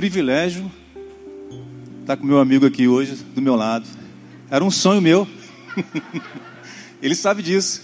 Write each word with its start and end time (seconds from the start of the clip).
privilégio 0.00 0.72
estar 2.00 2.16
com 2.16 2.24
meu 2.24 2.38
amigo 2.38 2.64
aqui 2.64 2.88
hoje, 2.88 3.16
do 3.34 3.42
meu 3.42 3.54
lado. 3.54 3.86
Era 4.50 4.64
um 4.64 4.70
sonho 4.70 4.98
meu. 4.98 5.28
ele 7.02 7.14
sabe 7.14 7.42
disso. 7.42 7.82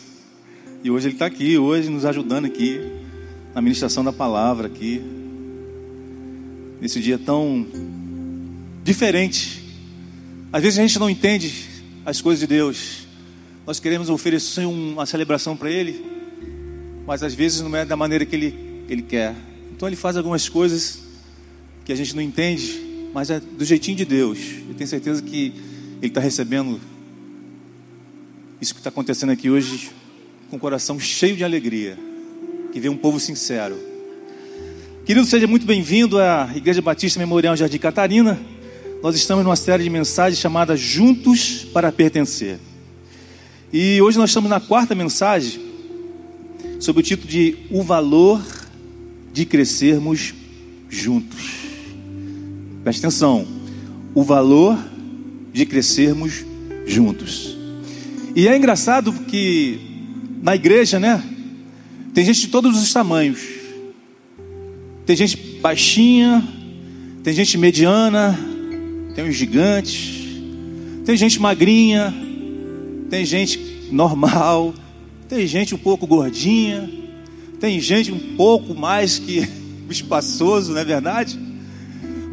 E 0.82 0.90
hoje 0.90 1.08
ele 1.08 1.14
está 1.16 1.26
aqui, 1.26 1.58
hoje 1.58 1.90
nos 1.90 2.06
ajudando 2.06 2.46
aqui, 2.46 2.80
na 3.54 3.60
ministração 3.60 4.02
da 4.02 4.14
palavra 4.14 4.66
aqui. 4.66 5.02
Nesse 6.80 7.00
dia 7.00 7.18
tão 7.18 7.66
diferente. 8.82 9.62
Às 10.50 10.62
vezes 10.62 10.78
a 10.78 10.82
gente 10.82 10.98
não 10.98 11.10
entende 11.10 11.68
as 12.02 12.22
coisas 12.22 12.40
de 12.40 12.46
Deus. 12.46 13.06
Nós 13.66 13.78
queremos 13.78 14.08
oferecer 14.08 14.64
uma 14.64 15.04
celebração 15.04 15.54
para 15.54 15.70
Ele, 15.70 16.02
mas 17.06 17.22
às 17.22 17.34
vezes 17.34 17.60
não 17.60 17.76
é 17.76 17.84
da 17.84 17.94
maneira 17.94 18.24
que 18.24 18.34
Ele, 18.34 18.84
ele 18.88 19.02
quer. 19.02 19.34
Então 19.70 19.86
Ele 19.86 19.96
faz 19.96 20.16
algumas 20.16 20.48
coisas 20.48 21.04
que 21.86 21.92
a 21.92 21.96
gente 21.96 22.16
não 22.16 22.22
entende, 22.22 22.80
mas 23.14 23.30
é 23.30 23.38
do 23.38 23.64
jeitinho 23.64 23.96
de 23.96 24.04
Deus. 24.04 24.38
Eu 24.68 24.74
tenho 24.74 24.90
certeza 24.90 25.22
que 25.22 25.54
Ele 26.02 26.08
está 26.08 26.20
recebendo 26.20 26.80
isso 28.60 28.74
que 28.74 28.80
está 28.80 28.90
acontecendo 28.90 29.30
aqui 29.30 29.48
hoje 29.48 29.90
com 30.50 30.56
o 30.56 30.58
coração 30.58 30.98
cheio 30.98 31.36
de 31.36 31.44
alegria, 31.44 31.96
que 32.72 32.80
vê 32.80 32.88
um 32.88 32.96
povo 32.96 33.20
sincero. 33.20 33.78
Querido, 35.04 35.24
seja 35.24 35.46
muito 35.46 35.64
bem-vindo 35.64 36.18
à 36.18 36.50
Igreja 36.56 36.82
Batista 36.82 37.20
Memorial 37.20 37.56
Jardim 37.56 37.78
Catarina. 37.78 38.36
Nós 39.00 39.14
estamos 39.14 39.44
numa 39.44 39.54
série 39.54 39.84
de 39.84 39.90
mensagens 39.90 40.40
chamada 40.40 40.76
Juntos 40.76 41.68
para 41.72 41.92
Pertencer. 41.92 42.58
E 43.72 44.02
hoje 44.02 44.18
nós 44.18 44.30
estamos 44.30 44.50
na 44.50 44.58
quarta 44.58 44.92
mensagem, 44.92 45.60
sob 46.80 46.98
o 46.98 47.02
título 47.02 47.28
de 47.28 47.56
O 47.70 47.84
Valor 47.84 48.44
de 49.32 49.44
Crescermos 49.44 50.34
Juntos. 50.90 51.65
Preste 52.86 53.00
atenção, 53.00 53.44
o 54.14 54.22
valor 54.22 54.78
de 55.52 55.66
crescermos 55.66 56.44
juntos. 56.86 57.56
E 58.32 58.46
é 58.46 58.56
engraçado 58.56 59.12
que 59.12 59.80
na 60.40 60.54
igreja, 60.54 61.00
né? 61.00 61.20
Tem 62.14 62.24
gente 62.24 62.42
de 62.42 62.46
todos 62.46 62.80
os 62.80 62.92
tamanhos. 62.92 63.40
Tem 65.04 65.16
gente 65.16 65.36
baixinha, 65.60 66.46
tem 67.24 67.34
gente 67.34 67.58
mediana, 67.58 68.38
tem 69.16 69.28
os 69.28 69.34
gigantes, 69.34 70.24
tem 71.04 71.16
gente 71.16 71.40
magrinha, 71.40 72.14
tem 73.10 73.24
gente 73.24 73.88
normal, 73.90 74.72
tem 75.28 75.44
gente 75.44 75.74
um 75.74 75.78
pouco 75.78 76.06
gordinha, 76.06 76.88
tem 77.58 77.80
gente 77.80 78.12
um 78.12 78.36
pouco 78.36 78.76
mais 78.76 79.18
que 79.18 79.42
espaçoso, 79.90 80.72
não 80.72 80.80
é 80.80 80.84
verdade? 80.84 81.45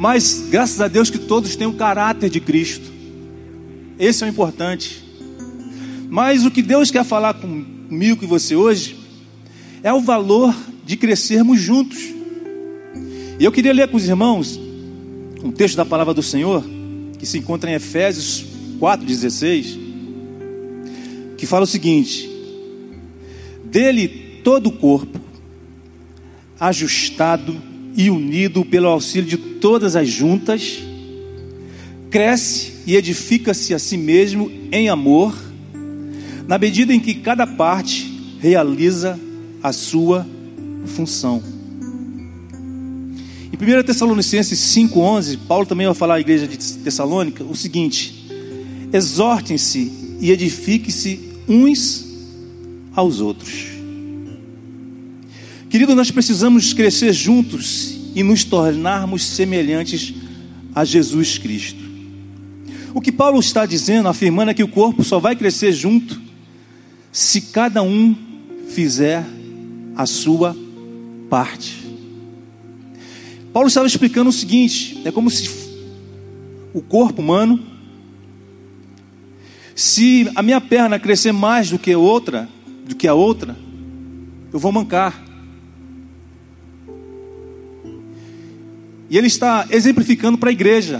Mas 0.03 0.43
graças 0.49 0.81
a 0.81 0.89
Deus 0.89 1.09
que 1.09 1.17
todos 1.17 1.55
têm 1.55 1.65
o 1.65 1.75
caráter 1.75 2.29
de 2.29 2.41
Cristo. 2.41 2.91
Esse 3.97 4.21
é 4.21 4.27
o 4.27 4.29
importante. 4.29 5.01
Mas 6.09 6.45
o 6.45 6.51
que 6.51 6.61
Deus 6.61 6.91
quer 6.91 7.05
falar 7.05 7.35
comigo 7.35 8.21
e 8.21 8.27
você 8.27 8.53
hoje 8.53 8.97
é 9.81 9.93
o 9.93 10.01
valor 10.01 10.53
de 10.83 10.97
crescermos 10.97 11.61
juntos. 11.61 11.99
E 13.39 13.45
eu 13.45 13.49
queria 13.49 13.71
ler 13.71 13.87
com 13.87 13.95
os 13.95 14.05
irmãos 14.05 14.59
um 15.41 15.53
texto 15.53 15.77
da 15.77 15.85
palavra 15.85 16.13
do 16.13 16.21
Senhor, 16.21 16.65
que 17.17 17.25
se 17.25 17.37
encontra 17.37 17.71
em 17.71 17.75
Efésios 17.75 18.45
4,16, 18.81 19.77
que 21.37 21.45
fala 21.45 21.63
o 21.63 21.67
seguinte: 21.67 22.29
Dele 23.63 24.41
todo 24.43 24.67
o 24.67 24.73
corpo, 24.73 25.17
ajustado 26.59 27.71
e 27.95 28.09
unido 28.09 28.65
pelo 28.65 28.87
auxílio 28.87 29.29
de 29.29 29.37
todas 29.37 29.95
as 29.95 30.07
juntas, 30.07 30.79
cresce 32.09 32.73
e 32.85 32.95
edifica-se 32.95 33.73
a 33.73 33.79
si 33.79 33.97
mesmo 33.97 34.51
em 34.71 34.89
amor, 34.89 35.35
na 36.47 36.57
medida 36.57 36.93
em 36.93 36.99
que 36.99 37.13
cada 37.15 37.47
parte 37.47 38.11
realiza 38.39 39.19
a 39.61 39.71
sua 39.71 40.27
função. 40.85 41.41
Em 43.51 43.79
1 43.79 43.83
Tessalonicenses 43.83 44.59
5,11, 44.59 45.39
Paulo 45.47 45.65
também 45.65 45.85
vai 45.85 45.95
falar 45.95 46.15
à 46.15 46.19
igreja 46.19 46.47
de 46.47 46.57
Tessalônica 46.57 47.43
o 47.43 47.55
seguinte: 47.55 48.29
exortem-se 48.91 50.17
e 50.19 50.31
edifiquem-se 50.31 51.19
uns 51.47 52.05
aos 52.95 53.21
outros. 53.21 53.72
Querido, 55.73 55.95
nós 55.95 56.11
precisamos 56.11 56.71
crescer 56.71 57.11
juntos 57.13 57.97
e 58.13 58.21
nos 58.21 58.43
tornarmos 58.43 59.25
semelhantes 59.25 60.13
a 60.75 60.85
Jesus 60.85 61.39
Cristo. 61.39 61.83
O 62.93 63.01
que 63.01 63.11
Paulo 63.11 63.39
está 63.39 63.65
dizendo, 63.65 64.07
afirmando 64.07 64.51
é 64.51 64.53
que 64.53 64.61
o 64.61 64.67
corpo 64.67 65.03
só 65.03 65.17
vai 65.17 65.35
crescer 65.35 65.71
junto 65.71 66.21
se 67.11 67.41
cada 67.41 67.81
um 67.81 68.15
fizer 68.69 69.25
a 69.95 70.05
sua 70.05 70.55
parte. 71.27 71.75
Paulo 73.51 73.67
estava 73.67 73.87
explicando 73.87 74.29
o 74.29 74.31
seguinte: 74.31 75.01
é 75.03 75.11
como 75.11 75.31
se 75.31 75.49
o 76.71 76.83
corpo 76.83 77.19
humano, 77.19 77.59
se 79.73 80.29
a 80.35 80.43
minha 80.43 80.61
perna 80.61 80.99
crescer 80.99 81.31
mais 81.31 81.71
do 81.71 81.79
que 81.79 81.95
outra, 81.95 82.47
do 82.87 82.95
que 82.95 83.07
a 83.07 83.15
outra, 83.15 83.57
eu 84.53 84.59
vou 84.59 84.71
mancar. 84.71 85.32
E 89.13 89.17
ele 89.19 89.27
está 89.27 89.67
exemplificando 89.69 90.39
para 90.39 90.49
a 90.49 90.51
igreja. 90.51 90.99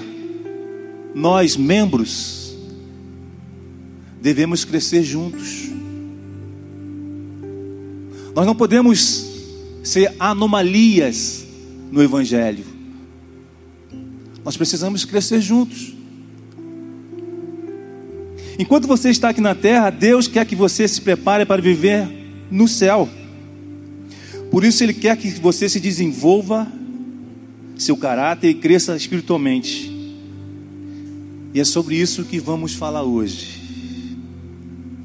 Nós, 1.16 1.57
membros, 1.57 2.56
devemos 4.22 4.63
crescer 4.63 5.01
juntos. 5.01 5.72
Nós 8.35 8.46
não 8.46 8.53
podemos 8.53 9.31
ser 9.84 10.13
anomalias 10.19 11.44
no 11.91 12.03
Evangelho. 12.03 12.63
Nós 14.45 14.56
precisamos 14.56 15.06
crescer 15.06 15.41
juntos. 15.41 15.95
Enquanto 18.59 18.88
você 18.88 19.09
está 19.09 19.30
aqui 19.30 19.41
na 19.41 19.56
terra, 19.56 19.90
Deus 19.90 20.28
quer 20.28 20.45
que 20.45 20.56
você 20.56 20.88
se 20.88 21.01
prepare 21.01 21.47
para 21.47 21.63
viver 21.63 22.07
no 22.51 22.68
céu. 22.68 23.09
Por 24.51 24.63
isso, 24.63 24.84
Ele 24.84 24.94
quer 24.94 25.18
que 25.18 25.31
você 25.31 25.68
se 25.68 25.80
desenvolva 25.80 26.72
seu 27.78 27.97
caráter 27.97 28.50
e 28.50 28.53
cresça 28.53 28.95
espiritualmente. 28.95 29.91
E 31.53 31.59
é 31.59 31.63
sobre 31.63 31.95
isso 31.95 32.23
que 32.23 32.39
vamos 32.39 32.73
falar 32.73 33.03
hoje. 33.03 33.61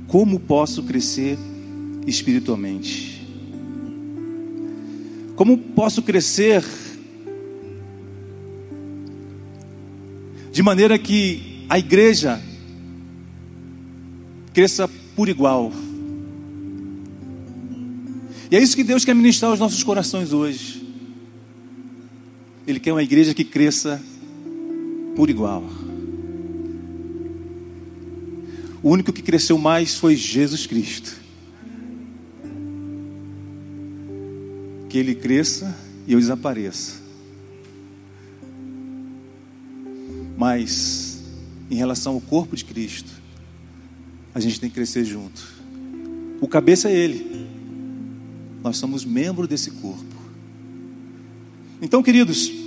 Como 0.07 0.41
posso 0.41 0.83
crescer 0.83 1.39
espiritualmente? 2.07 3.27
Como 5.37 5.59
posso 5.59 6.03
crescer 6.03 6.65
de 10.51 10.63
maneira 10.63 10.99
que 10.99 11.65
a 11.69 11.79
igreja 11.79 12.41
cresça 14.55 14.89
por 15.15 15.29
igual? 15.29 15.71
E 18.51 18.57
é 18.57 18.63
isso 18.63 18.75
que 18.75 18.83
Deus 18.83 19.05
quer 19.05 19.15
ministrar 19.15 19.51
aos 19.51 19.61
nossos 19.61 19.83
corações 19.85 20.33
hoje. 20.33 20.78
Ele 22.69 22.79
quer 22.79 22.93
uma 22.93 23.03
igreja 23.03 23.33
que 23.33 23.45
cresça 23.45 23.99
por 25.17 25.31
igual. 25.31 25.65
O 28.83 28.91
único 28.91 29.11
que 29.11 29.23
cresceu 29.23 29.57
mais 29.57 29.95
foi 29.95 30.15
Jesus 30.15 30.67
Cristo. 30.67 31.17
Que 34.91 34.99
ele 34.99 35.15
cresça 35.15 35.75
e 36.07 36.13
eu 36.13 36.21
desapareça. 36.21 37.01
Mas, 40.37 41.23
em 41.71 41.75
relação 41.75 42.13
ao 42.13 42.21
corpo 42.21 42.55
de 42.55 42.67
Cristo, 42.67 43.11
a 44.35 44.41
gente 44.41 44.61
tem 44.61 44.69
que 44.69 44.75
crescer 44.75 45.07
junto. 45.07 45.43
O 46.39 46.47
cabeça 46.47 46.91
é 46.91 46.95
Ele. 46.95 47.47
Nós 48.63 48.77
somos 48.77 49.07
membro 49.07 49.49
desse 49.49 49.71
corpo. 49.71 50.05
Então, 51.81 52.03
queridos, 52.03 52.58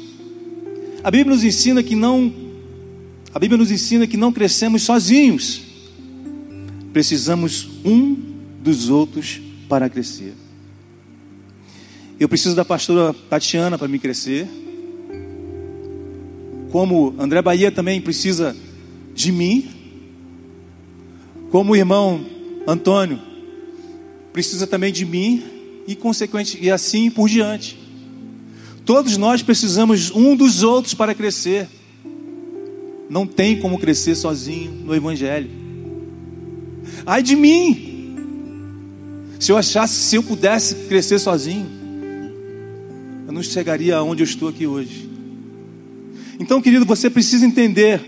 a 1.03 1.09
Bíblia 1.09 1.33
nos 1.35 1.43
ensina 1.43 1.81
que 1.81 1.95
não 1.95 2.33
a 3.33 3.39
Bíblia 3.39 3.57
nos 3.57 3.71
ensina 3.71 4.05
que 4.05 4.17
não 4.17 4.31
crescemos 4.31 4.83
sozinhos. 4.83 5.61
Precisamos 6.91 7.69
um 7.85 8.13
dos 8.61 8.89
outros 8.89 9.39
para 9.69 9.89
crescer. 9.89 10.33
Eu 12.19 12.27
preciso 12.27 12.55
da 12.55 12.65
pastora 12.65 13.15
Tatiana 13.29 13.77
para 13.77 13.87
me 13.87 13.97
crescer. 13.97 14.47
Como 16.71 17.15
André 17.17 17.41
Bahia 17.41 17.71
também 17.71 18.01
precisa 18.01 18.55
de 19.15 19.31
mim. 19.31 19.69
Como 21.49 21.71
o 21.71 21.75
irmão 21.75 22.25
Antônio 22.67 23.19
precisa 24.33 24.67
também 24.67 24.91
de 24.91 25.05
mim 25.05 25.43
e 25.87 25.95
consequente 25.95 26.57
e 26.61 26.69
assim 26.69 27.09
por 27.09 27.29
diante. 27.29 27.80
Todos 28.85 29.17
nós 29.17 29.41
precisamos 29.41 30.11
um 30.11 30.35
dos 30.35 30.63
outros 30.63 30.93
para 30.93 31.13
crescer. 31.13 31.67
Não 33.09 33.27
tem 33.27 33.59
como 33.59 33.77
crescer 33.77 34.15
sozinho 34.15 34.71
no 34.71 34.95
Evangelho. 34.95 35.49
Ai 37.05 37.21
de 37.21 37.35
mim! 37.35 37.89
Se 39.39 39.51
eu 39.51 39.57
achasse 39.57 39.95
se 39.95 40.15
eu 40.15 40.23
pudesse 40.23 40.75
crescer 40.87 41.19
sozinho, 41.19 41.67
eu 43.27 43.33
não 43.33 43.41
chegaria 43.41 43.95
aonde 43.95 44.21
eu 44.21 44.25
estou 44.25 44.49
aqui 44.49 44.67
hoje. 44.67 45.09
Então, 46.39 46.61
querido, 46.61 46.85
você 46.85 47.09
precisa 47.09 47.45
entender 47.45 48.01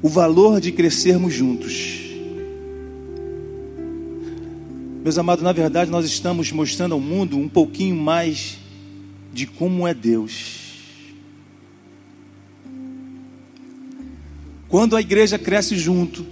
o 0.00 0.08
valor 0.08 0.60
de 0.60 0.72
crescermos 0.72 1.34
juntos. 1.34 1.97
Meus 5.02 5.16
amados, 5.16 5.44
na 5.44 5.52
verdade, 5.52 5.90
nós 5.90 6.04
estamos 6.04 6.50
mostrando 6.50 6.92
ao 6.92 7.00
mundo 7.00 7.38
um 7.38 7.48
pouquinho 7.48 7.94
mais 7.96 8.58
de 9.32 9.46
como 9.46 9.86
é 9.86 9.94
Deus. 9.94 10.56
Quando 14.68 14.96
a 14.96 15.00
igreja 15.00 15.38
cresce 15.38 15.76
junto, 15.76 16.26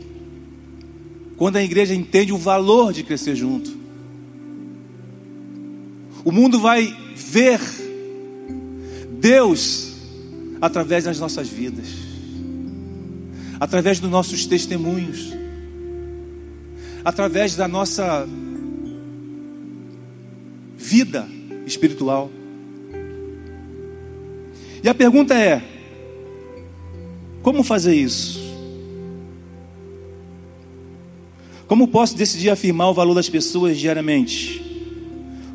quando 1.36 1.56
a 1.56 1.62
igreja 1.62 1.94
entende 1.94 2.32
o 2.32 2.38
valor 2.38 2.92
de 2.92 3.04
crescer 3.04 3.36
junto, 3.36 3.76
o 6.24 6.32
mundo 6.32 6.58
vai 6.58 6.94
ver 7.14 7.60
Deus 9.20 9.92
através 10.60 11.04
das 11.04 11.20
nossas 11.20 11.48
vidas, 11.48 11.86
através 13.60 14.00
dos 14.00 14.10
nossos 14.10 14.44
testemunhos, 14.44 15.32
através 17.04 17.54
da 17.54 17.68
nossa 17.68 18.26
vida 20.86 21.28
espiritual. 21.66 22.30
E 24.84 24.88
a 24.88 24.94
pergunta 24.94 25.34
é: 25.34 25.60
como 27.42 27.64
fazer 27.64 27.96
isso? 27.96 28.46
Como 31.66 31.88
posso 31.88 32.16
decidir 32.16 32.50
afirmar 32.50 32.88
o 32.88 32.94
valor 32.94 33.14
das 33.14 33.28
pessoas 33.28 33.76
diariamente? 33.76 34.62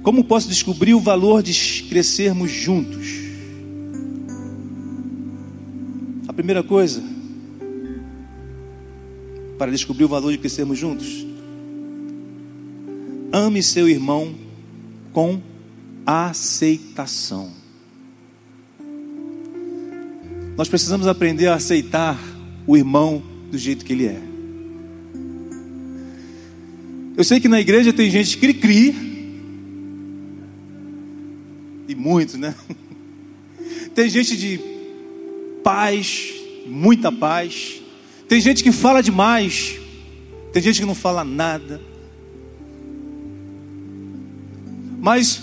Como 0.03 0.25
posso 0.25 0.49
descobrir 0.49 0.93
o 0.93 0.99
valor 0.99 1.41
de 1.41 1.85
crescermos 1.87 2.51
juntos? 2.51 3.07
A 6.27 6.33
primeira 6.33 6.61
coisa, 6.61 7.01
para 9.57 9.71
descobrir 9.71 10.03
o 10.03 10.09
valor 10.09 10.33
de 10.33 10.37
crescermos 10.39 10.77
juntos, 10.77 11.25
ame 13.31 13.63
seu 13.63 13.87
irmão 13.87 14.40
com 15.11 15.41
aceitação. 16.05 17.51
Nós 20.57 20.67
precisamos 20.67 21.07
aprender 21.07 21.47
a 21.47 21.55
aceitar 21.55 22.19
o 22.67 22.77
irmão 22.77 23.23
do 23.49 23.57
jeito 23.57 23.83
que 23.85 23.93
ele 23.93 24.07
é. 24.07 24.21
Eu 27.17 27.23
sei 27.23 27.39
que 27.39 27.47
na 27.47 27.59
igreja 27.59 27.91
tem 27.91 28.09
gente 28.09 28.37
cri-cri, 28.37 29.11
e 31.87 31.95
muitos, 31.95 32.35
né? 32.35 32.55
Tem 33.93 34.09
gente 34.09 34.37
de 34.37 34.57
paz, 35.61 36.33
muita 36.65 37.11
paz. 37.11 37.81
Tem 38.27 38.39
gente 38.39 38.63
que 38.63 38.71
fala 38.71 39.03
demais, 39.03 39.77
tem 40.53 40.63
gente 40.63 40.79
que 40.79 40.85
não 40.85 40.95
fala 40.95 41.25
nada. 41.25 41.81
Mas 45.01 45.41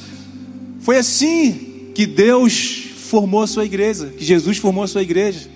foi 0.81 0.97
assim 0.97 1.91
que 1.95 2.07
Deus 2.07 2.87
formou 3.09 3.43
a 3.43 3.47
sua 3.47 3.65
igreja, 3.65 4.07
que 4.17 4.25
Jesus 4.25 4.59
formou 4.59 4.85
a 4.85 4.89
sua 4.89 5.03
igreja. 5.03 5.51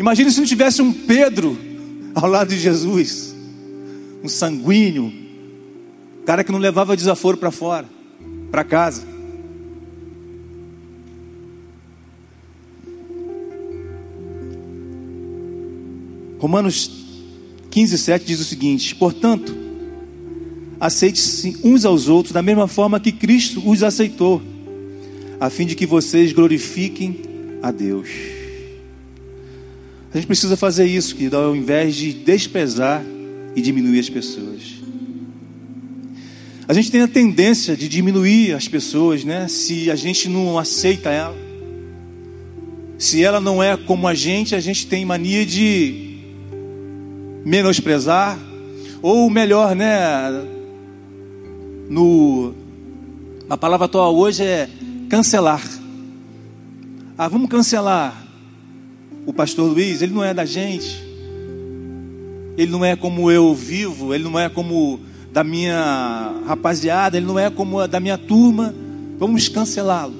Imagine 0.00 0.30
se 0.30 0.40
não 0.40 0.46
tivesse 0.46 0.80
um 0.80 0.92
Pedro 0.92 1.58
ao 2.14 2.28
lado 2.28 2.48
de 2.48 2.58
Jesus, 2.58 3.34
um 4.24 4.28
sanguíneo, 4.28 5.12
cara 6.24 6.42
que 6.42 6.50
não 6.50 6.58
levava 6.58 6.96
desaforo 6.96 7.36
para 7.36 7.50
fora, 7.50 7.86
para 8.50 8.64
casa. 8.64 9.06
Romanos 16.38 16.90
15, 17.70 17.98
7 17.98 18.24
diz 18.24 18.40
o 18.40 18.44
seguinte: 18.44 18.94
Portanto, 18.94 19.65
aceite-se 20.78 21.56
uns 21.62 21.84
aos 21.84 22.08
outros 22.08 22.32
da 22.32 22.42
mesma 22.42 22.68
forma 22.68 23.00
que 23.00 23.12
Cristo 23.12 23.62
os 23.68 23.82
aceitou, 23.82 24.42
a 25.40 25.50
fim 25.50 25.66
de 25.66 25.74
que 25.74 25.86
vocês 25.86 26.32
glorifiquem 26.32 27.20
a 27.62 27.70
Deus. 27.70 28.08
A 30.12 30.16
gente 30.16 30.26
precisa 30.26 30.56
fazer 30.56 30.86
isso, 30.86 31.14
querido, 31.14 31.36
ao 31.36 31.54
invés 31.54 31.94
de 31.94 32.12
desprezar 32.12 33.04
e 33.54 33.60
diminuir 33.60 34.00
as 34.00 34.08
pessoas. 34.08 34.76
A 36.68 36.72
gente 36.72 36.90
tem 36.90 37.02
a 37.02 37.08
tendência 37.08 37.76
de 37.76 37.88
diminuir 37.88 38.54
as 38.54 38.66
pessoas, 38.66 39.24
né? 39.24 39.46
Se 39.46 39.90
a 39.90 39.94
gente 39.94 40.28
não 40.28 40.58
aceita 40.58 41.10
ela. 41.10 41.36
Se 42.98 43.22
ela 43.22 43.40
não 43.40 43.62
é 43.62 43.76
como 43.76 44.08
a 44.08 44.14
gente, 44.14 44.54
a 44.54 44.60
gente 44.60 44.86
tem 44.86 45.04
mania 45.04 45.44
de 45.44 46.18
menosprezar, 47.44 48.38
ou 49.02 49.30
melhor, 49.30 49.76
né, 49.76 50.55
no 51.88 52.54
a 53.48 53.56
palavra 53.56 53.86
atual 53.86 54.16
hoje 54.16 54.42
é 54.42 54.68
cancelar. 55.08 55.62
Ah, 57.16 57.28
vamos 57.28 57.48
cancelar 57.48 58.26
o 59.24 59.32
pastor 59.32 59.70
Luiz, 59.70 60.02
ele 60.02 60.12
não 60.12 60.24
é 60.24 60.34
da 60.34 60.44
gente. 60.44 61.04
Ele 62.58 62.70
não 62.72 62.84
é 62.84 62.96
como 62.96 63.30
eu 63.30 63.54
vivo, 63.54 64.14
ele 64.14 64.24
não 64.24 64.38
é 64.38 64.48
como 64.48 65.00
da 65.32 65.44
minha 65.44 66.42
rapaziada, 66.46 67.16
ele 67.16 67.26
não 67.26 67.38
é 67.38 67.48
como 67.50 67.86
da 67.86 68.00
minha 68.00 68.18
turma. 68.18 68.74
Vamos 69.18 69.48
cancelá-lo. 69.48 70.14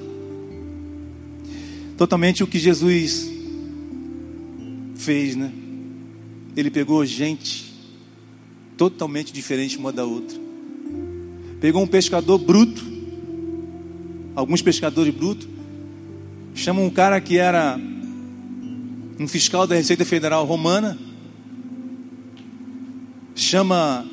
Totalmente 1.97 2.45
o 2.45 2.47
que 2.47 2.59
Jesus 2.59 3.29
fez, 4.95 5.35
né? 5.35 5.51
Ele 6.57 6.71
pegou 6.71 7.05
gente 7.05 7.75
totalmente 8.77 9.33
diferente 9.33 9.79
uma 9.79 9.93
da 9.93 10.05
outra 10.05 10.46
Pegou 11.61 11.83
um 11.83 11.87
pescador 11.87 12.39
bruto, 12.39 12.85
alguns 14.35 14.61
pescadores 14.61 15.15
brutos, 15.15 15.49
chamam 16.55 16.85
um 16.85 16.91
cara 16.91 17.21
que 17.21 17.39
era 17.39 17.81
um 19.19 19.27
fiscal 19.27 19.67
da 19.67 19.75
Receita 19.75 20.05
Federal 20.05 20.45
Romana, 20.45 20.99
chama 23.35 24.07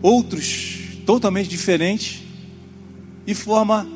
outros 0.00 0.78
totalmente 1.04 1.48
diferentes 1.48 2.22
e 3.26 3.34
forma 3.34 3.86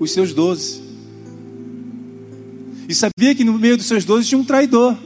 os 0.00 0.10
seus 0.10 0.34
doze. 0.34 0.82
E 2.88 2.94
sabia 2.94 3.32
que 3.34 3.44
no 3.44 3.56
meio 3.58 3.76
dos 3.76 3.86
seus 3.86 4.04
doze 4.04 4.28
tinha 4.28 4.40
um 4.40 4.44
traidor, 4.44 4.98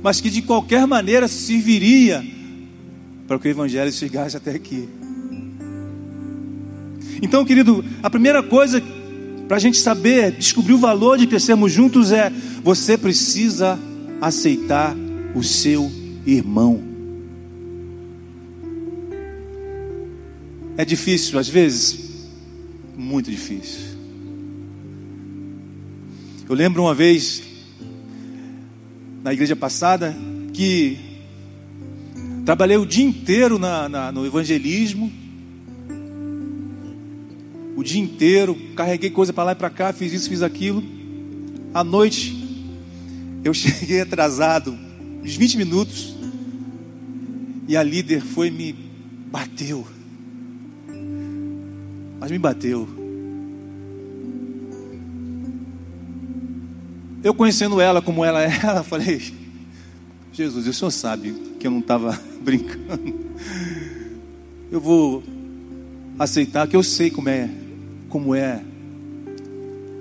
mas 0.00 0.20
que 0.20 0.30
de 0.30 0.42
qualquer 0.42 0.86
maneira 0.86 1.26
serviria 1.26 2.24
para 3.30 3.38
que 3.38 3.46
o 3.46 3.50
Evangelho 3.52 3.92
chegasse 3.92 4.36
até 4.36 4.50
aqui. 4.50 4.88
Então, 7.22 7.44
querido, 7.44 7.84
a 8.02 8.10
primeira 8.10 8.42
coisa 8.42 8.82
para 9.46 9.56
a 9.56 9.60
gente 9.60 9.78
saber, 9.78 10.32
descobrir 10.32 10.72
o 10.72 10.78
valor 10.78 11.16
de 11.16 11.28
crescermos 11.28 11.70
juntos 11.70 12.10
é: 12.10 12.28
você 12.60 12.98
precisa 12.98 13.78
aceitar 14.20 14.96
o 15.32 15.44
seu 15.44 15.88
irmão. 16.26 16.82
É 20.76 20.84
difícil 20.84 21.38
às 21.38 21.48
vezes? 21.48 22.26
Muito 22.96 23.30
difícil. 23.30 23.96
Eu 26.48 26.54
lembro 26.56 26.82
uma 26.82 26.96
vez, 26.96 27.44
na 29.22 29.32
igreja 29.32 29.54
passada, 29.54 30.16
que 30.52 31.09
Trabalhei 32.44 32.76
o 32.76 32.86
dia 32.86 33.04
inteiro 33.04 33.58
na, 33.58 33.88
na, 33.88 34.12
no 34.12 34.26
evangelismo. 34.26 35.12
O 37.76 37.82
dia 37.82 38.00
inteiro, 38.00 38.54
carreguei 38.74 39.10
coisa 39.10 39.32
para 39.32 39.44
lá 39.44 39.52
e 39.52 39.54
para 39.54 39.70
cá, 39.70 39.92
fiz 39.92 40.12
isso, 40.12 40.28
fiz 40.28 40.42
aquilo. 40.42 40.82
À 41.72 41.84
noite, 41.84 42.36
eu 43.44 43.52
cheguei 43.54 44.00
atrasado, 44.00 44.76
uns 45.22 45.34
20 45.34 45.56
minutos, 45.56 46.16
e 47.68 47.76
a 47.76 47.82
líder 47.82 48.22
foi 48.22 48.50
me 48.50 48.72
bateu. 49.30 49.86
Mas 52.18 52.30
me 52.30 52.38
bateu. 52.38 52.88
Eu 57.22 57.34
conhecendo 57.34 57.80
ela 57.80 58.00
como 58.00 58.24
ela 58.24 58.42
é, 58.42 58.50
ela 58.64 58.82
falei, 58.82 59.20
Jesus, 60.32 60.66
o 60.66 60.72
senhor 60.72 60.90
sabe 60.90 61.49
que 61.60 61.66
eu 61.66 61.70
não 61.70 61.80
estava 61.80 62.18
brincando. 62.40 63.14
Eu 64.72 64.80
vou 64.80 65.22
aceitar 66.18 66.66
que 66.66 66.74
eu 66.74 66.82
sei 66.82 67.10
como 67.10 67.28
é, 67.28 67.50
como 68.08 68.34
é 68.34 68.64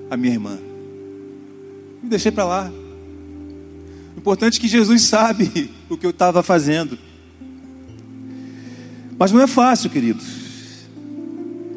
a 0.09 0.15
minha 0.15 0.33
irmã. 0.33 0.57
Me 2.01 2.09
deixei 2.09 2.31
para 2.31 2.45
lá. 2.45 2.71
O 4.15 4.19
importante 4.19 4.57
é 4.57 4.61
que 4.61 4.67
Jesus 4.69 5.01
sabe 5.01 5.69
o 5.89 5.97
que 5.97 6.05
eu 6.05 6.11
estava 6.11 6.41
fazendo. 6.41 6.97
Mas 9.17 9.33
não 9.33 9.41
é 9.41 9.47
fácil, 9.47 9.89
queridos. 9.89 10.87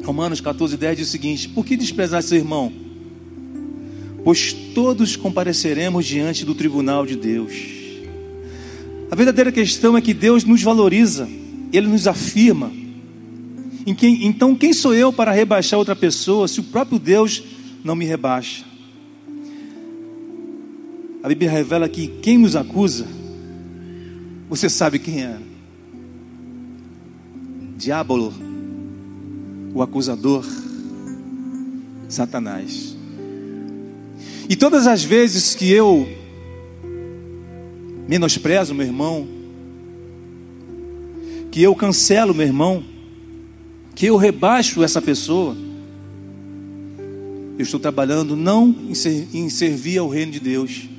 Romanos 0.05 0.39
14, 0.39 0.77
10 0.77 0.97
diz 0.97 1.07
o 1.09 1.11
seguinte: 1.11 1.49
Por 1.49 1.65
que 1.65 1.75
desprezar 1.75 2.23
seu 2.23 2.37
irmão? 2.37 2.71
Pois 4.23 4.53
todos 4.53 5.17
compareceremos 5.17 6.05
diante 6.05 6.45
do 6.45 6.55
tribunal 6.55 7.05
de 7.05 7.17
Deus. 7.17 7.82
A 9.13 9.15
verdadeira 9.15 9.51
questão 9.51 9.95
é 9.95 10.01
que 10.01 10.11
Deus 10.11 10.43
nos 10.43 10.63
valoriza, 10.63 11.29
Ele 11.71 11.85
nos 11.85 12.07
afirma. 12.07 12.71
Então, 13.85 14.55
quem 14.55 14.73
sou 14.73 14.91
eu 14.95 15.13
para 15.13 15.31
rebaixar 15.31 15.77
outra 15.77 15.95
pessoa 15.95 16.47
se 16.47 16.59
o 16.59 16.63
próprio 16.63 16.97
Deus 16.97 17.43
não 17.83 17.95
me 17.95 18.05
rebaixa? 18.05 18.65
A 21.21 21.27
Bíblia 21.27 21.51
revela 21.51 21.87
que 21.87 22.07
quem 22.23 22.39
nos 22.39 22.55
acusa, 22.55 23.05
você 24.49 24.67
sabe 24.67 24.97
quem 24.97 25.21
é. 25.21 25.37
Diabolo, 27.77 28.33
o 29.75 29.83
acusador, 29.83 30.43
Satanás. 32.09 32.97
E 34.49 34.55
todas 34.55 34.87
as 34.87 35.03
vezes 35.03 35.53
que 35.53 35.71
eu 35.71 36.22
menosprezo 38.07 38.73
meu 38.73 38.85
irmão, 38.85 39.27
que 41.51 41.61
eu 41.61 41.75
cancelo 41.75 42.33
meu 42.33 42.45
irmão, 42.45 42.83
que 43.95 44.07
eu 44.07 44.17
rebaixo 44.17 44.83
essa 44.83 45.01
pessoa, 45.01 45.55
eu 47.57 47.61
estou 47.61 47.79
trabalhando 47.79 48.35
não 48.35 48.75
em 49.33 49.49
servir 49.49 49.99
ao 49.99 50.09
reino 50.09 50.31
de 50.31 50.39
Deus, 50.39 50.89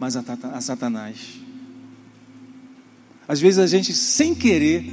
mas 0.00 0.16
a 0.16 0.60
Satanás. 0.60 1.18
Às 3.28 3.40
vezes 3.40 3.58
a 3.58 3.66
gente, 3.66 3.92
sem 3.92 4.34
querer, 4.34 4.90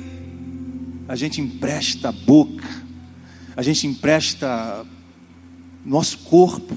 a 1.07 1.15
gente 1.15 1.39
empresta 1.39 2.09
a 2.09 2.11
boca, 2.11 2.67
a 3.55 3.61
gente 3.61 3.87
empresta 3.87 4.85
nosso 5.85 6.17
corpo, 6.19 6.75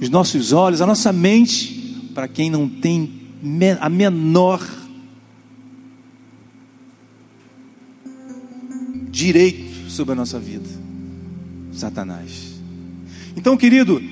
os 0.00 0.10
nossos 0.10 0.52
olhos, 0.52 0.80
a 0.80 0.86
nossa 0.86 1.12
mente, 1.12 1.79
para 2.20 2.28
quem 2.28 2.50
não 2.50 2.68
tem 2.68 3.10
a 3.80 3.88
menor 3.88 4.60
direito 9.10 9.88
sobre 9.90 10.12
a 10.12 10.14
nossa 10.14 10.38
vida, 10.38 10.68
Satanás. 11.72 12.60
Então, 13.34 13.56
querido, 13.56 14.02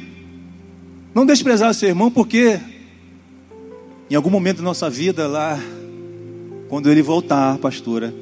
não 1.14 1.26
desprezar 1.26 1.74
seu 1.74 1.90
irmão, 1.90 2.10
porque 2.10 2.58
em 4.08 4.14
algum 4.14 4.30
momento 4.30 4.56
da 4.56 4.62
nossa 4.62 4.88
vida 4.88 5.28
lá, 5.28 5.60
quando 6.70 6.90
ele 6.90 7.02
voltar, 7.02 7.58
pastora, 7.58 8.14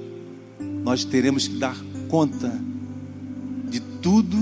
nós 0.83 1.05
teremos 1.05 1.47
que 1.47 1.59
dar 1.59 1.76
conta 2.09 2.61
de 3.71 3.78
tudo, 3.78 4.37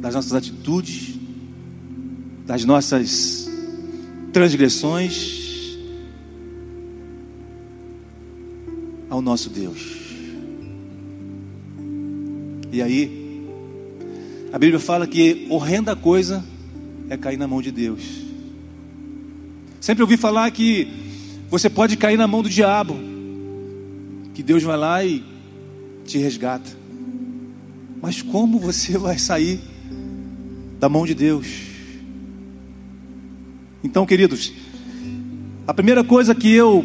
das 0.00 0.16
nossas 0.16 0.32
atitudes, 0.32 1.14
das 2.44 2.64
nossas 2.64 3.48
transgressões 4.32 5.78
ao 9.08 9.20
nosso 9.20 9.50
Deus. 9.50 9.98
E 12.72 12.80
aí, 12.80 13.46
a 14.52 14.58
Bíblia 14.58 14.78
fala 14.78 15.06
que 15.06 15.46
horrenda 15.50 15.96
coisa 15.96 16.44
é 17.08 17.16
cair 17.16 17.36
na 17.36 17.48
mão 17.48 17.60
de 17.60 17.72
Deus. 17.72 18.02
Sempre 19.80 20.02
ouvi 20.02 20.16
falar 20.16 20.50
que 20.52 20.86
você 21.50 21.68
pode 21.68 21.96
cair 21.96 22.16
na 22.16 22.28
mão 22.28 22.42
do 22.42 22.48
diabo, 22.48 22.96
que 24.34 24.42
Deus 24.42 24.62
vai 24.62 24.76
lá 24.76 25.04
e 25.04 25.24
te 26.04 26.18
resgata. 26.18 26.70
Mas 28.00 28.22
como 28.22 28.58
você 28.58 28.96
vai 28.98 29.18
sair 29.18 29.60
da 30.78 30.88
mão 30.88 31.04
de 31.04 31.14
Deus? 31.14 31.69
Então, 33.82 34.04
queridos, 34.04 34.52
a 35.66 35.72
primeira 35.72 36.04
coisa 36.04 36.34
que 36.34 36.52
eu 36.52 36.84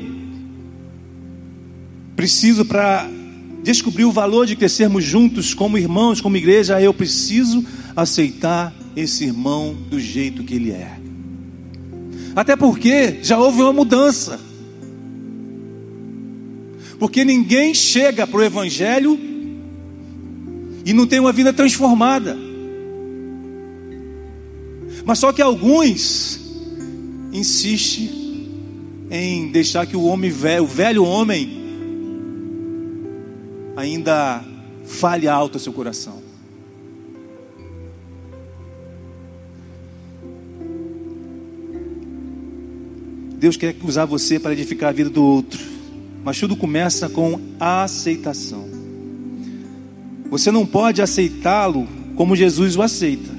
preciso 2.16 2.64
para 2.64 3.10
descobrir 3.64 4.06
o 4.06 4.12
valor 4.12 4.46
de 4.46 4.56
crescermos 4.56 5.04
juntos 5.04 5.54
como 5.54 5.78
irmãos, 5.78 6.22
como 6.22 6.38
igreja, 6.38 6.80
eu 6.80 6.94
preciso 6.94 7.66
aceitar 7.96 8.74
esse 8.96 9.26
irmão 9.26 9.76
do 9.90 10.00
jeito 10.00 10.44
que 10.44 10.54
ele 10.54 10.72
é. 10.72 10.98
Até 12.36 12.56
porque 12.56 13.20
já 13.22 13.38
houve 13.40 13.62
uma 13.62 13.74
mudança. 13.74 14.40
Porque 17.00 17.26
ninguém 17.26 17.74
chega 17.74 18.26
para 18.26 18.38
o 18.38 18.44
Evangelho 18.44 19.20
e 20.86 20.94
não 20.94 21.06
tem 21.08 21.20
uma 21.20 21.34
vida 21.34 21.52
transformada. 21.52 22.38
Mas 25.06 25.20
só 25.20 25.34
que 25.34 25.42
alguns 25.42 26.45
insistem 27.36 28.26
em 29.10 29.52
deixar 29.52 29.86
que 29.86 29.96
o 29.96 30.04
homem 30.04 30.32
velho, 30.32 30.64
o 30.64 30.68
velho 30.68 31.04
homem, 31.04 31.50
ainda 33.76 34.44
fale 34.86 35.28
alto 35.28 35.56
ao 35.56 35.60
seu 35.60 35.74
coração. 35.74 36.24
Deus 43.38 43.58
quer 43.58 43.76
usar 43.84 44.06
você 44.06 44.40
para 44.40 44.54
edificar 44.54 44.90
a 44.90 44.94
vida 44.94 45.10
do 45.10 45.24
outro. 45.24 45.62
Mas 46.24 46.40
tudo 46.40 46.56
começa 46.56 47.08
com 47.08 47.40
aceitação. 47.60 48.66
Você 50.32 50.50
não 50.50 50.66
pode 50.66 51.02
aceitá-lo 51.02 51.88
como 52.16 52.36
Jesus 52.36 52.76
o 52.76 52.82
aceita. 52.82 53.35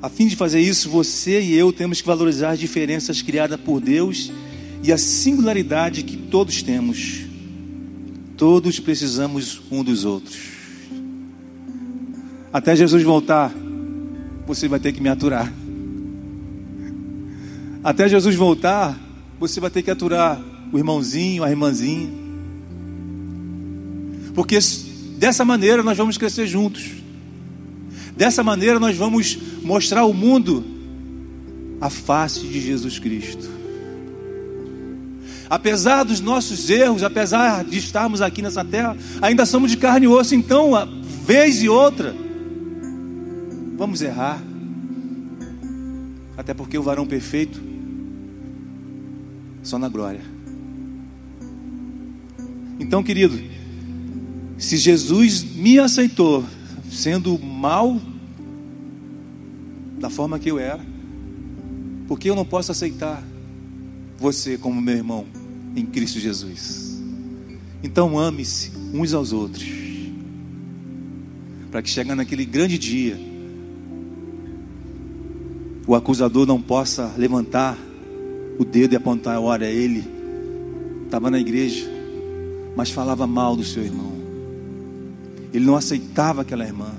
A 0.00 0.08
fim 0.08 0.28
de 0.28 0.36
fazer 0.36 0.60
isso, 0.60 0.88
você 0.88 1.40
e 1.40 1.54
eu 1.54 1.72
temos 1.72 2.00
que 2.00 2.06
valorizar 2.06 2.50
as 2.50 2.58
diferenças 2.58 3.20
criadas 3.20 3.60
por 3.60 3.80
Deus 3.80 4.30
e 4.82 4.92
a 4.92 4.98
singularidade 4.98 6.04
que 6.04 6.16
todos 6.16 6.62
temos. 6.62 7.22
Todos 8.36 8.78
precisamos 8.78 9.60
um 9.70 9.82
dos 9.82 10.04
outros. 10.04 10.38
Até 12.52 12.76
Jesus 12.76 13.02
voltar, 13.02 13.52
você 14.46 14.68
vai 14.68 14.78
ter 14.78 14.92
que 14.92 15.02
me 15.02 15.08
aturar. 15.08 15.52
Até 17.82 18.08
Jesus 18.08 18.36
voltar, 18.36 18.96
você 19.40 19.58
vai 19.58 19.70
ter 19.70 19.82
que 19.82 19.90
aturar 19.90 20.40
o 20.72 20.78
irmãozinho, 20.78 21.42
a 21.42 21.50
irmãzinha. 21.50 22.08
Porque 24.32 24.58
dessa 25.16 25.44
maneira 25.44 25.82
nós 25.82 25.98
vamos 25.98 26.16
crescer 26.16 26.46
juntos. 26.46 26.98
Dessa 28.18 28.42
maneira 28.42 28.80
nós 28.80 28.96
vamos 28.96 29.38
mostrar 29.62 30.00
ao 30.00 30.12
mundo 30.12 30.64
a 31.80 31.88
face 31.88 32.40
de 32.40 32.60
Jesus 32.60 32.98
Cristo. 32.98 33.48
Apesar 35.48 36.02
dos 36.02 36.20
nossos 36.20 36.68
erros, 36.68 37.04
apesar 37.04 37.64
de 37.64 37.78
estarmos 37.78 38.20
aqui 38.20 38.42
nessa 38.42 38.64
terra, 38.64 38.96
ainda 39.22 39.46
somos 39.46 39.70
de 39.70 39.76
carne 39.76 40.06
e 40.06 40.08
osso, 40.08 40.34
então, 40.34 40.72
vez 41.24 41.62
e 41.62 41.68
outra, 41.68 42.12
vamos 43.76 44.02
errar. 44.02 44.42
Até 46.36 46.52
porque 46.52 46.76
o 46.76 46.82
varão 46.82 47.06
perfeito 47.06 47.62
só 49.62 49.78
na 49.78 49.88
glória. 49.88 50.22
Então, 52.80 53.00
querido, 53.00 53.38
se 54.58 54.76
Jesus 54.76 55.44
me 55.44 55.78
aceitou 55.78 56.44
sendo 56.90 57.38
mal 57.38 58.00
da 59.98 60.08
forma 60.08 60.38
que 60.38 60.50
eu 60.50 60.58
era, 60.58 60.80
por 62.06 62.18
que 62.18 62.30
eu 62.30 62.36
não 62.36 62.44
posso 62.44 62.72
aceitar 62.72 63.22
você 64.18 64.56
como 64.56 64.80
meu 64.80 64.96
irmão 64.96 65.26
em 65.76 65.84
Cristo 65.84 66.18
Jesus? 66.18 67.02
Então 67.82 68.18
ame-se 68.18 68.72
uns 68.92 69.12
aos 69.12 69.32
outros, 69.32 69.64
para 71.70 71.82
que 71.82 71.90
chegando 71.90 72.18
naquele 72.18 72.44
grande 72.44 72.78
dia, 72.78 73.18
o 75.86 75.94
acusador 75.94 76.46
não 76.46 76.60
possa 76.60 77.12
levantar 77.16 77.78
o 78.58 78.64
dedo 78.64 78.92
e 78.92 78.96
apontar, 78.96 79.40
olha, 79.40 79.66
ele 79.66 80.04
estava 81.04 81.30
na 81.30 81.38
igreja, 81.38 81.86
mas 82.76 82.90
falava 82.90 83.26
mal 83.26 83.56
do 83.56 83.64
seu 83.64 83.82
irmão. 83.84 84.17
Ele 85.52 85.64
não 85.64 85.76
aceitava 85.76 86.42
aquela 86.42 86.64
irmã. 86.64 86.92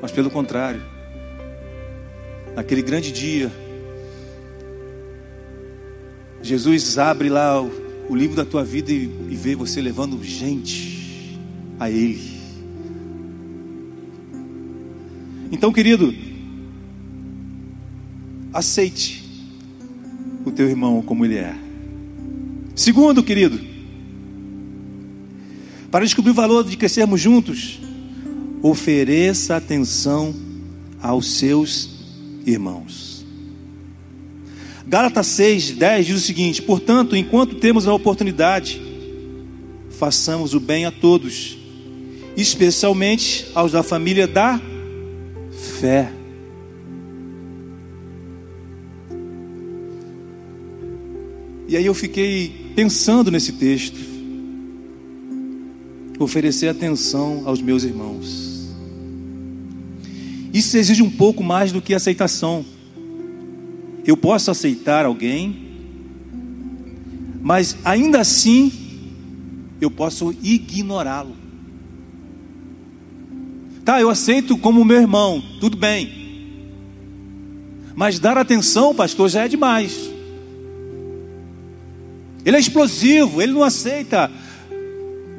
Mas 0.00 0.10
pelo 0.10 0.30
contrário, 0.30 0.82
naquele 2.54 2.82
grande 2.82 3.12
dia, 3.12 3.50
Jesus 6.42 6.98
abre 6.98 7.28
lá 7.28 7.62
o, 7.62 7.70
o 8.08 8.16
livro 8.16 8.36
da 8.36 8.44
tua 8.44 8.64
vida 8.64 8.90
e, 8.90 9.04
e 9.30 9.34
ver 9.36 9.54
você 9.54 9.80
levando 9.80 10.22
gente 10.22 11.38
a 11.78 11.90
Ele. 11.90 12.42
Então, 15.52 15.72
querido, 15.72 16.12
aceite 18.52 19.22
o 20.44 20.50
teu 20.50 20.68
irmão 20.68 21.02
como 21.02 21.24
ele 21.24 21.36
é. 21.36 21.54
Segundo, 22.74 23.22
querido, 23.22 23.60
para 25.92 26.06
descobrir 26.06 26.30
o 26.30 26.34
valor 26.34 26.64
de 26.64 26.74
crescermos 26.74 27.20
juntos, 27.20 27.78
ofereça 28.62 29.56
atenção 29.56 30.34
aos 31.02 31.34
seus 31.34 31.90
irmãos. 32.46 33.26
Gálatas 34.86 35.26
6, 35.26 35.72
10 35.72 36.06
diz 36.06 36.16
o 36.16 36.20
seguinte: 36.20 36.62
Portanto, 36.62 37.14
enquanto 37.14 37.56
temos 37.56 37.86
a 37.86 37.92
oportunidade, 37.92 38.80
façamos 39.90 40.54
o 40.54 40.60
bem 40.60 40.86
a 40.86 40.90
todos, 40.90 41.58
especialmente 42.38 43.46
aos 43.54 43.72
da 43.72 43.82
família 43.82 44.26
da 44.26 44.58
fé. 45.78 46.10
E 51.68 51.76
aí 51.76 51.84
eu 51.84 51.94
fiquei 51.94 52.72
pensando 52.74 53.30
nesse 53.30 53.52
texto 53.52 54.11
oferecer 56.22 56.68
atenção 56.68 57.42
aos 57.44 57.60
meus 57.60 57.84
irmãos. 57.84 58.70
Isso 60.52 60.76
exige 60.76 61.02
um 61.02 61.10
pouco 61.10 61.42
mais 61.42 61.72
do 61.72 61.80
que 61.80 61.94
aceitação. 61.94 62.64
Eu 64.04 64.16
posso 64.16 64.50
aceitar 64.50 65.06
alguém, 65.06 65.56
mas 67.40 67.76
ainda 67.84 68.20
assim 68.20 68.72
eu 69.80 69.90
posso 69.90 70.34
ignorá-lo. 70.42 71.36
Tá, 73.84 74.00
eu 74.00 74.10
aceito 74.10 74.56
como 74.58 74.84
meu 74.84 75.00
irmão, 75.00 75.42
tudo 75.58 75.76
bem. 75.76 76.22
Mas 77.94 78.18
dar 78.18 78.38
atenção, 78.38 78.94
pastor, 78.94 79.28
já 79.28 79.44
é 79.44 79.48
demais. 79.48 80.10
Ele 82.44 82.56
é 82.56 82.60
explosivo, 82.60 83.40
ele 83.40 83.52
não 83.52 83.62
aceita 83.62 84.30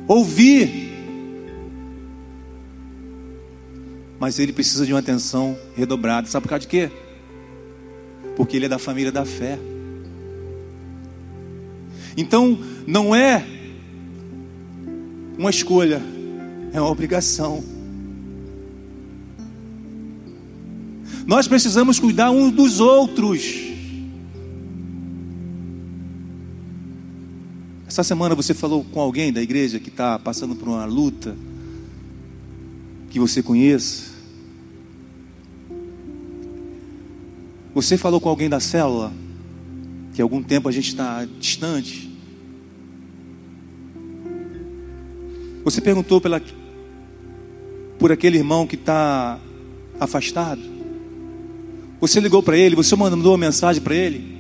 ouvir. 0.08 0.92
Mas 4.20 4.40
ele 4.40 4.54
precisa 4.54 4.86
de 4.86 4.94
uma 4.94 5.00
atenção 5.00 5.58
redobrada. 5.76 6.28
Sabe 6.28 6.44
por 6.44 6.50
causa 6.50 6.62
de 6.62 6.68
quê? 6.68 6.92
Porque 8.36 8.56
ele 8.56 8.66
é 8.66 8.70
da 8.70 8.80
família 8.80 9.12
da 9.12 9.26
fé. 9.26 9.60
Então, 12.16 12.58
não 12.86 13.16
é 13.16 13.46
uma 15.38 15.50
escolha, 15.50 16.02
é 16.72 16.80
uma 16.80 16.90
obrigação. 16.90 17.64
Nós 21.26 21.48
precisamos 21.48 22.00
cuidar 22.00 22.32
uns 22.32 22.52
dos 22.52 22.80
outros. 22.80 23.73
Essa 27.94 28.02
semana 28.02 28.34
você 28.34 28.56
falou 28.56 28.84
com 28.84 29.00
alguém 29.00 29.32
da 29.32 29.40
igreja 29.40 29.80
que 29.80 29.90
está 29.90 30.18
passando 30.18 30.56
por 30.56 30.68
uma 30.68 30.84
luta 30.84 31.38
que 33.12 33.20
você 33.20 33.44
conheça? 33.44 34.06
Você 37.76 37.96
falou 37.96 38.20
com 38.20 38.30
alguém 38.30 38.50
da 38.50 38.60
célula 38.60 39.14
que 40.12 40.20
há 40.20 40.26
algum 40.26 40.42
tempo 40.42 40.68
a 40.68 40.72
gente 40.72 40.88
está 40.88 41.24
distante? 41.40 42.10
Você 45.64 45.80
perguntou 45.80 46.20
pela, 46.20 46.42
por 48.00 48.12
aquele 48.12 48.40
irmão 48.40 48.66
que 48.66 48.74
está 48.74 49.40
afastado? 50.00 50.64
Você 52.02 52.20
ligou 52.20 52.42
para 52.42 52.58
ele? 52.58 52.76
Você 52.76 52.96
mandou 52.96 53.34
uma 53.34 53.38
mensagem 53.38 53.84
para 53.84 53.94
ele? 53.94 54.40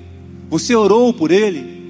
Você 0.50 0.76
orou 0.76 1.14
por 1.14 1.30
ele? 1.30 1.83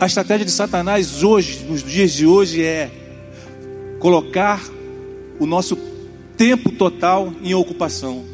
A 0.00 0.06
estratégia 0.06 0.44
de 0.44 0.52
Satanás 0.52 1.24
hoje, 1.24 1.64
nos 1.68 1.82
dias 1.82 2.12
de 2.12 2.24
hoje, 2.24 2.62
é 2.62 2.88
colocar 3.98 4.62
o 5.40 5.46
nosso 5.46 5.76
tempo 6.36 6.70
total 6.70 7.32
em 7.42 7.52
ocupação. 7.52 8.24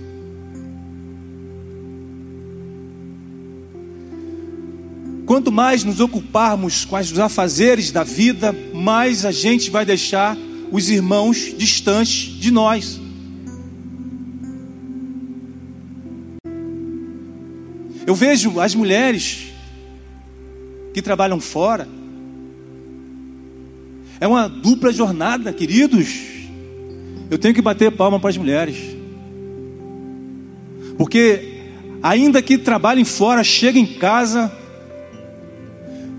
Quanto 5.25 5.51
mais 5.51 5.85
nos 5.85 6.01
ocuparmos 6.01 6.85
com 6.85 6.97
os 6.97 7.19
afazeres 7.19 7.91
da 7.91 8.05
vida, 8.05 8.55
mais 8.75 9.25
a 9.25 9.33
gente 9.33 9.71
vai 9.71 9.87
deixar 9.87 10.37
os 10.71 10.91
irmãos 10.91 11.55
distantes 11.57 12.39
de 12.39 12.51
nós. 12.51 13.01
Eu 18.07 18.15
vejo 18.15 18.61
as 18.61 18.75
mulheres 18.75 19.44
que 20.95 21.03
trabalham 21.03 21.41
fora. 21.41 21.89
É 24.21 24.29
uma 24.29 24.49
dupla 24.49 24.93
jornada, 24.93 25.53
queridos. 25.53 26.09
Eu 27.29 27.37
tenho 27.37 27.53
que 27.53 27.61
bater 27.61 27.91
palma 27.91 28.21
para 28.21 28.31
as 28.31 28.37
mulheres. 28.37 28.77
Porque, 30.97 31.63
ainda 32.01 32.41
que 32.41 32.57
trabalhem 32.57 33.05
fora, 33.05 33.43
chega 33.43 33.77
em 33.77 33.87
casa, 33.87 34.53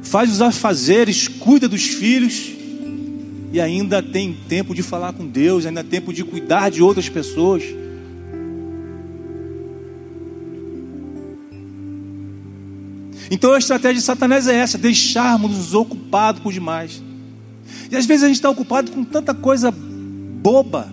faz 0.04 0.30
os 0.30 0.42
afazeres, 0.42 1.30
cuida 1.30 1.70
dos 1.70 1.86
filhos, 1.86 2.52
e 3.54 3.62
ainda 3.62 4.04
tem 4.04 4.38
tempo 4.50 4.76
de 4.76 4.84
falar 4.84 5.14
com 5.14 5.26
Deus, 5.26 5.66
ainda 5.66 5.82
tem 5.82 6.02
tempo 6.02 6.12
de 6.12 6.26
cuidar 6.26 6.70
de 6.70 6.84
outras 6.84 7.08
pessoas. 7.08 7.64
Então 13.30 13.54
a 13.54 13.58
estratégia 13.58 13.96
de 13.96 14.02
Satanás 14.02 14.48
é 14.48 14.56
essa: 14.56 14.78
deixarmos-nos 14.78 15.74
ocupados 15.74 16.42
por 16.42 16.54
demais. 16.54 17.02
E 17.90 17.96
às 17.96 18.06
vezes 18.06 18.24
a 18.24 18.28
gente 18.28 18.38
está 18.38 18.50
ocupado 18.50 18.92
com 18.92 19.04
tanta 19.04 19.34
coisa 19.34 19.72
boba. 19.72 20.92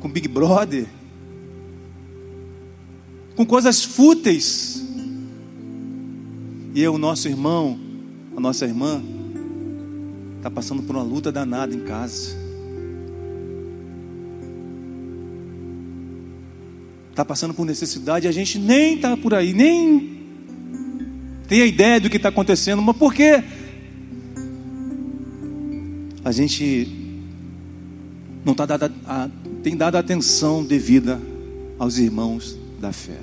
Com 0.00 0.08
Big 0.08 0.28
Brother. 0.28 0.86
Com 3.36 3.46
coisas 3.46 3.84
fúteis. 3.84 4.84
E 6.74 6.86
o 6.86 6.98
nosso 6.98 7.28
irmão, 7.28 7.78
a 8.36 8.40
nossa 8.40 8.64
irmã, 8.64 9.02
está 10.36 10.50
passando 10.50 10.82
por 10.82 10.94
uma 10.94 11.04
luta 11.04 11.32
danada 11.32 11.74
em 11.74 11.80
casa. 11.80 12.39
Está 17.20 17.24
passando 17.24 17.52
por 17.52 17.66
necessidade, 17.66 18.26
a 18.26 18.32
gente 18.32 18.58
nem 18.58 18.94
está 18.94 19.16
por 19.16 19.34
aí, 19.34 19.52
nem 19.52 20.18
tem 21.46 21.60
a 21.60 21.66
ideia 21.66 22.00
do 22.00 22.08
que 22.08 22.16
está 22.16 22.30
acontecendo, 22.30 22.80
mas 22.80 22.96
por 22.96 23.12
quê? 23.12 23.42
A 26.24 26.32
gente 26.32 26.88
não 28.44 28.54
tá 28.54 28.64
dado 28.64 28.92
a, 29.06 29.28
tem 29.62 29.76
dado 29.76 29.96
atenção 29.96 30.64
devida 30.64 31.20
aos 31.78 31.98
irmãos 31.98 32.56
da 32.80 32.92
fé. 32.92 33.18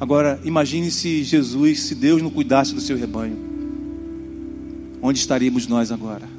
Agora, 0.00 0.40
imagine 0.44 0.90
se 0.90 1.22
Jesus, 1.22 1.84
se 1.84 1.94
Deus 1.94 2.20
não 2.20 2.30
cuidasse 2.30 2.74
do 2.74 2.80
seu 2.80 2.96
rebanho, 2.96 3.36
onde 5.00 5.20
estaríamos 5.20 5.68
nós 5.68 5.92
agora? 5.92 6.33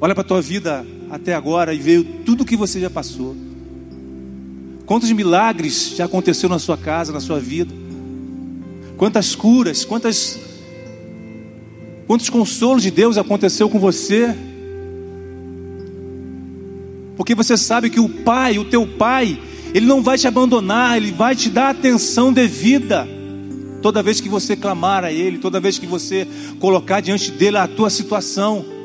Olha 0.00 0.14
para 0.14 0.22
a 0.22 0.26
tua 0.26 0.42
vida 0.42 0.84
até 1.10 1.34
agora 1.34 1.72
e 1.72 1.78
veio 1.78 2.04
tudo 2.04 2.42
o 2.42 2.44
que 2.44 2.56
você 2.56 2.80
já 2.80 2.90
passou. 2.90 3.34
Quantos 4.84 5.10
milagres 5.10 5.94
já 5.96 6.04
aconteceu 6.04 6.48
na 6.48 6.58
sua 6.58 6.76
casa, 6.76 7.12
na 7.12 7.20
sua 7.20 7.40
vida? 7.40 7.74
Quantas 8.96 9.34
curas, 9.34 9.84
quantas 9.84 10.38
quantos 12.06 12.30
consolos 12.30 12.82
de 12.82 12.90
Deus 12.90 13.18
aconteceu 13.18 13.68
com 13.68 13.78
você? 13.78 14.34
Porque 17.16 17.34
você 17.34 17.56
sabe 17.56 17.90
que 17.90 17.98
o 17.98 18.08
Pai, 18.08 18.58
o 18.58 18.64
teu 18.64 18.86
Pai, 18.86 19.40
ele 19.74 19.86
não 19.86 20.02
vai 20.02 20.18
te 20.18 20.28
abandonar, 20.28 20.96
ele 20.96 21.10
vai 21.10 21.34
te 21.34 21.48
dar 21.50 21.70
atenção 21.70 22.32
devida. 22.32 23.08
Toda 23.82 24.02
vez 24.02 24.20
que 24.20 24.28
você 24.28 24.54
clamar 24.54 25.04
a 25.04 25.12
ele, 25.12 25.38
toda 25.38 25.58
vez 25.58 25.78
que 25.78 25.86
você 25.86 26.26
colocar 26.60 27.00
diante 27.00 27.30
dele 27.30 27.56
a 27.56 27.66
tua 27.66 27.90
situação. 27.90 28.75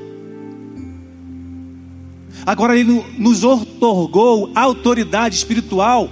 Agora 2.45 2.77
Ele 2.77 3.03
nos 3.17 3.43
otorgou 3.43 4.51
autoridade 4.55 5.35
espiritual 5.35 6.09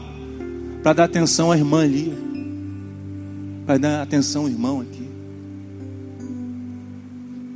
para 0.83 0.93
dar 0.93 1.03
atenção 1.05 1.51
à 1.51 1.57
irmã 1.57 1.83
ali, 1.83 2.13
para 3.65 3.77
dar 3.77 4.01
atenção 4.01 4.43
ao 4.43 4.49
irmão 4.49 4.81
aqui, 4.81 5.09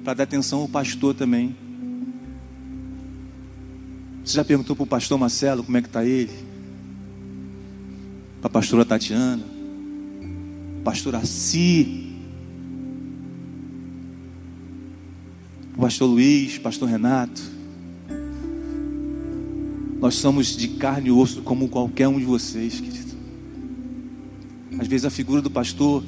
para 0.04 0.16
dar 0.16 0.24
atenção 0.24 0.62
ao 0.62 0.68
pastor 0.68 1.14
também. 1.14 1.56
Você 4.24 4.36
já 4.36 4.44
perguntou 4.44 4.76
para 4.76 4.84
o 4.84 4.88
pastor 4.88 5.20
Marcelo 5.20 5.64
como 5.64 5.78
é 5.78 5.82
que 5.82 5.88
está 5.88 6.04
ele? 6.04 6.32
Para 8.42 8.48
a 8.48 8.50
pastora 8.50 8.86
Tatiana? 8.86 9.44
Pastor 10.84 11.16
Assi? 11.16 12.14
Pastor 15.78 16.10
Luiz, 16.10 16.58
pastor 16.58 16.88
Renato? 16.88 17.53
Nós 20.04 20.16
somos 20.16 20.58
de 20.58 20.68
carne 20.68 21.08
e 21.08 21.12
osso 21.14 21.42
como 21.44 21.70
qualquer 21.70 22.10
um 22.10 22.20
de 22.20 22.26
vocês, 22.26 22.78
querido. 22.78 23.14
Às 24.78 24.86
vezes 24.86 25.06
a 25.06 25.10
figura 25.10 25.42
do 25.42 25.50
pastor 25.50 26.04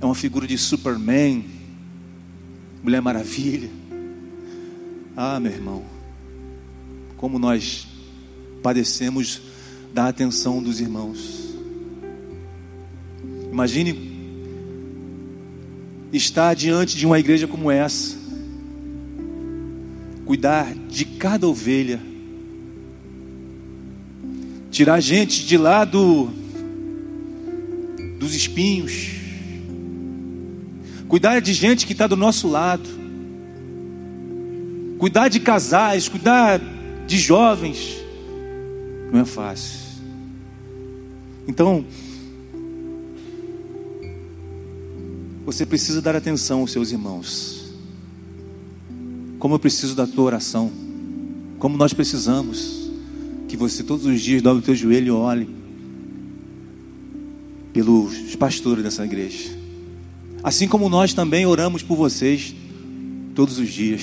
é 0.00 0.04
uma 0.04 0.16
figura 0.16 0.48
de 0.48 0.58
Superman, 0.58 1.44
Mulher 2.82 3.00
Maravilha. 3.00 3.70
Ah, 5.16 5.38
meu 5.38 5.52
irmão, 5.52 5.84
como 7.16 7.38
nós 7.38 7.86
padecemos 8.64 9.40
da 9.94 10.08
atenção 10.08 10.60
dos 10.60 10.80
irmãos. 10.80 11.54
Imagine 13.52 14.10
estar 16.12 16.52
diante 16.54 16.96
de 16.96 17.06
uma 17.06 17.20
igreja 17.20 17.46
como 17.46 17.70
essa, 17.70 18.18
cuidar 20.24 20.74
de 20.74 21.04
cada 21.04 21.46
ovelha, 21.46 22.09
tirar 24.70 24.94
a 24.94 25.00
gente 25.00 25.44
de 25.44 25.56
lá 25.56 25.84
do, 25.84 26.30
dos 28.18 28.34
espinhos, 28.34 29.10
cuidar 31.08 31.40
de 31.40 31.52
gente 31.52 31.86
que 31.86 31.92
está 31.92 32.06
do 32.06 32.16
nosso 32.16 32.48
lado, 32.48 32.88
cuidar 34.98 35.28
de 35.28 35.40
casais, 35.40 36.08
cuidar 36.08 36.60
de 37.06 37.18
jovens, 37.18 37.96
não 39.12 39.20
é 39.20 39.24
fácil. 39.24 39.80
Então, 41.48 41.84
você 45.44 45.66
precisa 45.66 46.00
dar 46.00 46.14
atenção 46.14 46.60
aos 46.60 46.70
seus 46.70 46.92
irmãos. 46.92 47.72
Como 49.40 49.54
eu 49.54 49.58
preciso 49.58 49.96
da 49.96 50.06
tua 50.06 50.24
oração. 50.24 50.70
Como 51.58 51.76
nós 51.76 51.92
precisamos 51.92 52.79
que 53.50 53.56
você 53.56 53.82
todos 53.82 54.06
os 54.06 54.20
dias 54.20 54.40
dobre 54.40 54.60
o 54.60 54.64
teu 54.64 54.76
joelho 54.76 55.06
e 55.08 55.10
olhe 55.10 55.48
pelos 57.72 58.36
pastores 58.36 58.84
dessa 58.84 59.04
igreja. 59.04 59.50
Assim 60.40 60.68
como 60.68 60.88
nós 60.88 61.12
também 61.12 61.44
oramos 61.46 61.82
por 61.82 61.96
vocês 61.96 62.54
todos 63.34 63.58
os 63.58 63.68
dias. 63.68 64.02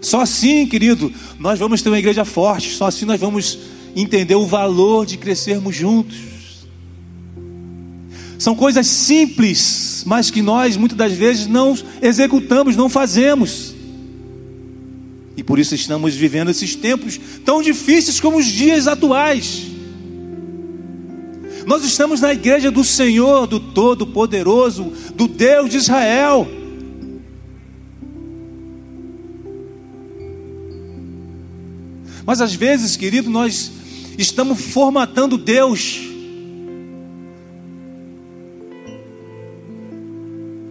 Só 0.00 0.22
assim, 0.22 0.66
querido, 0.66 1.12
nós 1.38 1.58
vamos 1.58 1.82
ter 1.82 1.90
uma 1.90 1.98
igreja 1.98 2.24
forte. 2.24 2.70
Só 2.70 2.86
assim 2.86 3.04
nós 3.04 3.20
vamos 3.20 3.58
entender 3.94 4.34
o 4.34 4.46
valor 4.46 5.04
de 5.04 5.18
crescermos 5.18 5.76
juntos. 5.76 6.16
São 8.38 8.56
coisas 8.56 8.86
simples, 8.86 10.02
mas 10.06 10.30
que 10.30 10.40
nós 10.40 10.78
muitas 10.78 10.96
das 10.96 11.12
vezes 11.12 11.46
não 11.46 11.76
executamos, 12.00 12.74
não 12.74 12.88
fazemos. 12.88 13.67
E 15.38 15.42
por 15.44 15.56
isso 15.60 15.72
estamos 15.72 16.16
vivendo 16.16 16.50
esses 16.50 16.74
tempos 16.74 17.16
tão 17.44 17.62
difíceis 17.62 18.18
como 18.18 18.38
os 18.38 18.44
dias 18.44 18.88
atuais. 18.88 19.66
Nós 21.64 21.84
estamos 21.84 22.20
na 22.20 22.32
igreja 22.32 22.72
do 22.72 22.82
Senhor, 22.82 23.46
do 23.46 23.60
Todo-Poderoso, 23.60 24.92
do 25.14 25.28
Deus 25.28 25.70
de 25.70 25.76
Israel. 25.76 26.48
Mas 32.26 32.40
às 32.40 32.52
vezes, 32.52 32.96
querido, 32.96 33.30
nós 33.30 33.70
estamos 34.18 34.60
formatando 34.60 35.38
Deus. 35.38 36.00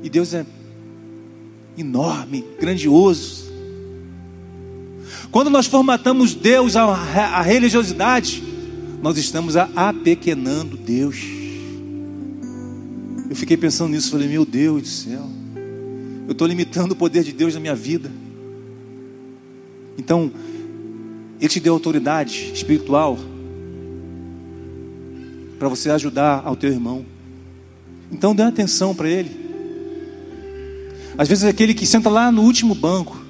E 0.03 0.09
Deus 0.09 0.33
é 0.33 0.45
enorme, 1.77 2.43
grandioso. 2.59 3.46
Quando 5.31 5.49
nós 5.49 5.67
formatamos 5.67 6.33
Deus, 6.33 6.75
a 6.75 7.41
religiosidade, 7.41 8.43
nós 9.01 9.17
estamos 9.17 9.55
apequenando 9.55 10.77
Deus. 10.77 11.17
Eu 13.29 13.35
fiquei 13.35 13.57
pensando 13.57 13.91
nisso, 13.91 14.11
falei, 14.11 14.27
meu 14.27 14.45
Deus 14.45 14.81
do 14.81 14.87
céu, 14.87 15.29
eu 16.27 16.31
estou 16.31 16.47
limitando 16.47 16.93
o 16.93 16.95
poder 16.95 17.23
de 17.23 17.33
Deus 17.33 17.53
na 17.53 17.59
minha 17.59 17.75
vida. 17.75 18.09
Então, 19.97 20.31
Ele 21.39 21.49
te 21.49 21.59
deu 21.59 21.73
autoridade 21.73 22.51
espiritual 22.53 23.17
para 25.59 25.67
você 25.67 25.89
ajudar 25.89 26.41
ao 26.45 26.55
teu 26.55 26.69
irmão. 26.69 27.05
Então, 28.11 28.33
dê 28.33 28.43
atenção 28.43 28.95
para 28.95 29.09
ele. 29.09 29.31
Às 31.17 31.27
vezes, 31.27 31.43
aquele 31.43 31.73
que 31.73 31.85
senta 31.85 32.09
lá 32.09 32.31
no 32.31 32.43
último 32.43 32.73
banco 32.73 33.26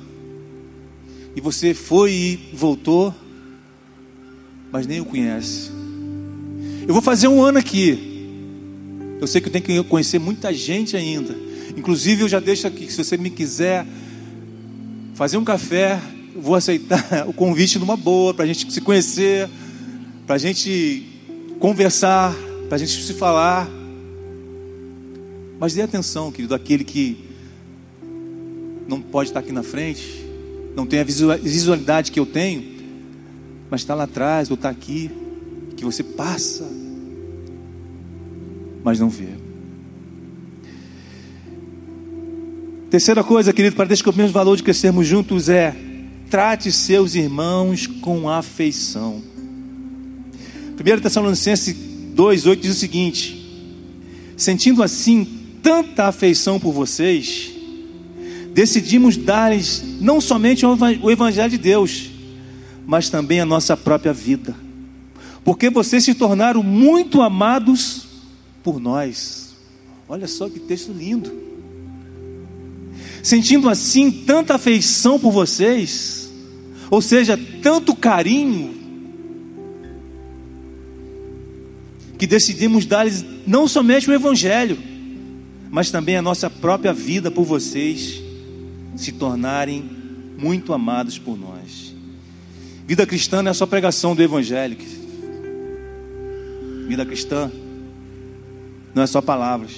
e 1.37 1.39
você 1.39 1.73
foi 1.73 2.11
e 2.11 2.35
voltou 2.53 3.15
mas 4.71 4.85
nem 4.85 4.99
o 4.99 5.05
conhece. 5.05 5.71
Eu 6.87 6.93
vou 6.93 7.01
fazer 7.01 7.27
um 7.27 7.41
ano 7.41 7.57
aqui. 7.57 7.97
Eu 9.19 9.27
sei 9.27 9.41
que 9.41 9.47
eu 9.47 9.51
tenho 9.51 9.63
que 9.63 9.83
conhecer 9.83 10.19
muita 10.19 10.53
gente 10.53 10.95
ainda. 10.95 11.35
Inclusive, 11.75 12.23
eu 12.23 12.29
já 12.29 12.39
deixo 12.39 12.67
aqui, 12.67 12.91
se 12.91 13.03
você 13.03 13.17
me 13.17 13.29
quiser 13.29 13.85
fazer 15.13 15.37
um 15.37 15.43
café, 15.43 15.99
eu 16.35 16.41
vou 16.41 16.55
aceitar 16.55 17.01
o 17.27 17.33
convite 17.33 17.79
numa 17.79 17.97
boa, 17.97 18.33
para 18.33 18.45
a 18.45 18.47
gente 18.47 18.71
se 18.71 18.81
conhecer, 18.81 19.49
para 20.25 20.35
a 20.35 20.39
gente 20.39 21.05
conversar, 21.59 22.35
para 22.67 22.75
a 22.75 22.79
gente 22.79 23.03
se 23.03 23.13
falar. 23.13 23.67
Mas 25.59 25.73
dê 25.73 25.81
atenção, 25.81 26.31
querido, 26.31 26.53
aquele 26.53 26.83
que 26.83 27.17
não 28.87 29.01
pode 29.01 29.29
estar 29.31 29.39
aqui 29.39 29.51
na 29.51 29.63
frente, 29.63 30.26
não 30.77 30.85
tem 30.85 30.99
a 30.99 31.03
visualidade 31.03 32.11
que 32.11 32.19
eu 32.19 32.25
tenho, 32.27 32.63
mas 33.67 33.81
está 33.81 33.95
lá 33.95 34.03
atrás 34.03 34.51
ou 34.51 34.53
está 34.53 34.69
aqui, 34.69 35.09
que 35.75 35.83
você 35.83 36.03
passa, 36.03 36.69
mas 38.83 38.99
não 38.99 39.09
vê. 39.09 39.29
Terceira 42.91 43.23
coisa, 43.23 43.51
querido, 43.51 43.75
para 43.75 43.89
descobrir 43.89 44.21
o 44.25 44.27
valor 44.27 44.55
de 44.55 44.61
crescermos 44.61 45.07
juntos 45.07 45.49
é 45.49 45.75
trate 46.29 46.71
seus 46.71 47.15
irmãos 47.15 47.87
com 47.87 48.29
afeição. 48.29 49.23
1 50.79 51.01
Tessalonicenses 51.01 51.75
2,8 52.15 52.55
diz 52.59 52.75
o 52.75 52.79
seguinte: 52.79 53.75
Sentindo 54.37 54.83
assim 54.83 55.27
tanta 55.63 56.05
afeição 56.05 56.59
por 56.59 56.71
vocês, 56.71 57.56
decidimos 58.57 59.15
dar-lhes 59.15 59.83
não 60.01 60.19
somente 60.19 60.65
o 60.65 61.11
Evangelho 61.11 61.51
de 61.51 61.59
Deus, 61.59 62.09
mas 62.87 63.07
também 63.07 63.39
a 63.39 63.45
nossa 63.45 63.77
própria 63.77 64.11
vida. 64.11 64.55
Porque 65.43 65.69
vocês 65.69 66.03
se 66.03 66.15
tornaram 66.15 66.63
muito 66.63 67.21
amados 67.21 68.07
por 68.63 68.79
nós. 68.79 69.55
Olha 70.09 70.27
só 70.27 70.49
que 70.49 70.59
texto 70.59 70.91
lindo. 70.91 71.31
Sentindo 73.21 73.69
assim 73.69 74.09
tanta 74.09 74.55
afeição 74.55 75.19
por 75.19 75.31
vocês, 75.31 76.27
ou 76.89 76.99
seja, 76.99 77.39
tanto 77.61 77.95
carinho, 77.95 78.75
que 82.17 82.25
decidimos 82.25 82.87
dar-lhes 82.87 83.23
não 83.45 83.67
somente 83.67 84.09
o 84.09 84.13
Evangelho, 84.13 84.79
mas 85.69 85.91
também 85.91 86.17
a 86.17 86.23
nossa 86.23 86.49
própria 86.49 86.91
vida 86.91 87.29
por 87.29 87.43
vocês 87.43 88.25
se 88.97 89.13
tornarem 89.13 89.89
muito 90.37 90.73
amados 90.73 91.17
por 91.17 91.37
nós. 91.37 91.95
Vida 92.85 93.05
cristã 93.05 93.41
não 93.41 93.51
é 93.51 93.53
só 93.53 93.65
pregação 93.65 94.15
do 94.15 94.21
Evangelho. 94.21 94.77
Vida 96.87 97.05
cristã 97.05 97.51
não 98.93 99.03
é 99.03 99.07
só 99.07 99.21
palavras. 99.21 99.71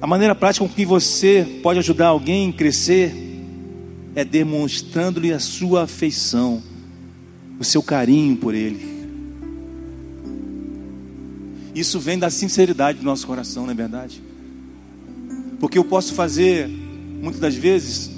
A 0.00 0.06
maneira 0.06 0.34
prática 0.34 0.66
com 0.66 0.72
que 0.72 0.86
você 0.86 1.60
pode 1.62 1.78
ajudar 1.78 2.08
alguém 2.08 2.48
a 2.48 2.52
crescer 2.52 3.14
é 4.14 4.24
demonstrando-lhe 4.24 5.32
a 5.32 5.38
sua 5.38 5.82
afeição, 5.82 6.62
o 7.58 7.64
seu 7.64 7.82
carinho 7.82 8.36
por 8.36 8.54
ele. 8.54 8.88
Isso 11.74 12.00
vem 12.00 12.18
da 12.18 12.30
sinceridade 12.30 12.98
do 12.98 13.04
nosso 13.04 13.26
coração, 13.26 13.64
não 13.64 13.72
é 13.72 13.74
verdade? 13.74 14.22
Porque 15.58 15.78
eu 15.78 15.84
posso 15.84 16.14
fazer, 16.14 16.68
muitas 17.20 17.40
das 17.40 17.54
vezes, 17.54 18.10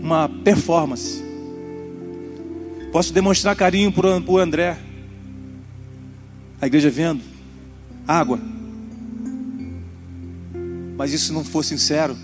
uma 0.00 0.28
performance. 0.28 1.22
Posso 2.92 3.12
demonstrar 3.12 3.54
carinho 3.56 3.92
por, 3.92 4.04
por 4.22 4.40
André. 4.40 4.78
A 6.60 6.66
igreja 6.66 6.90
vendo 6.90 7.36
água. 8.06 8.38
Mas 10.96 11.12
isso 11.12 11.32
não 11.32 11.44
for 11.44 11.62
sincero, 11.62 12.16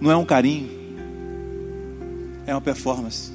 não 0.00 0.10
é 0.10 0.16
um 0.16 0.24
carinho, 0.24 0.68
é 2.46 2.54
uma 2.54 2.60
performance. 2.60 3.32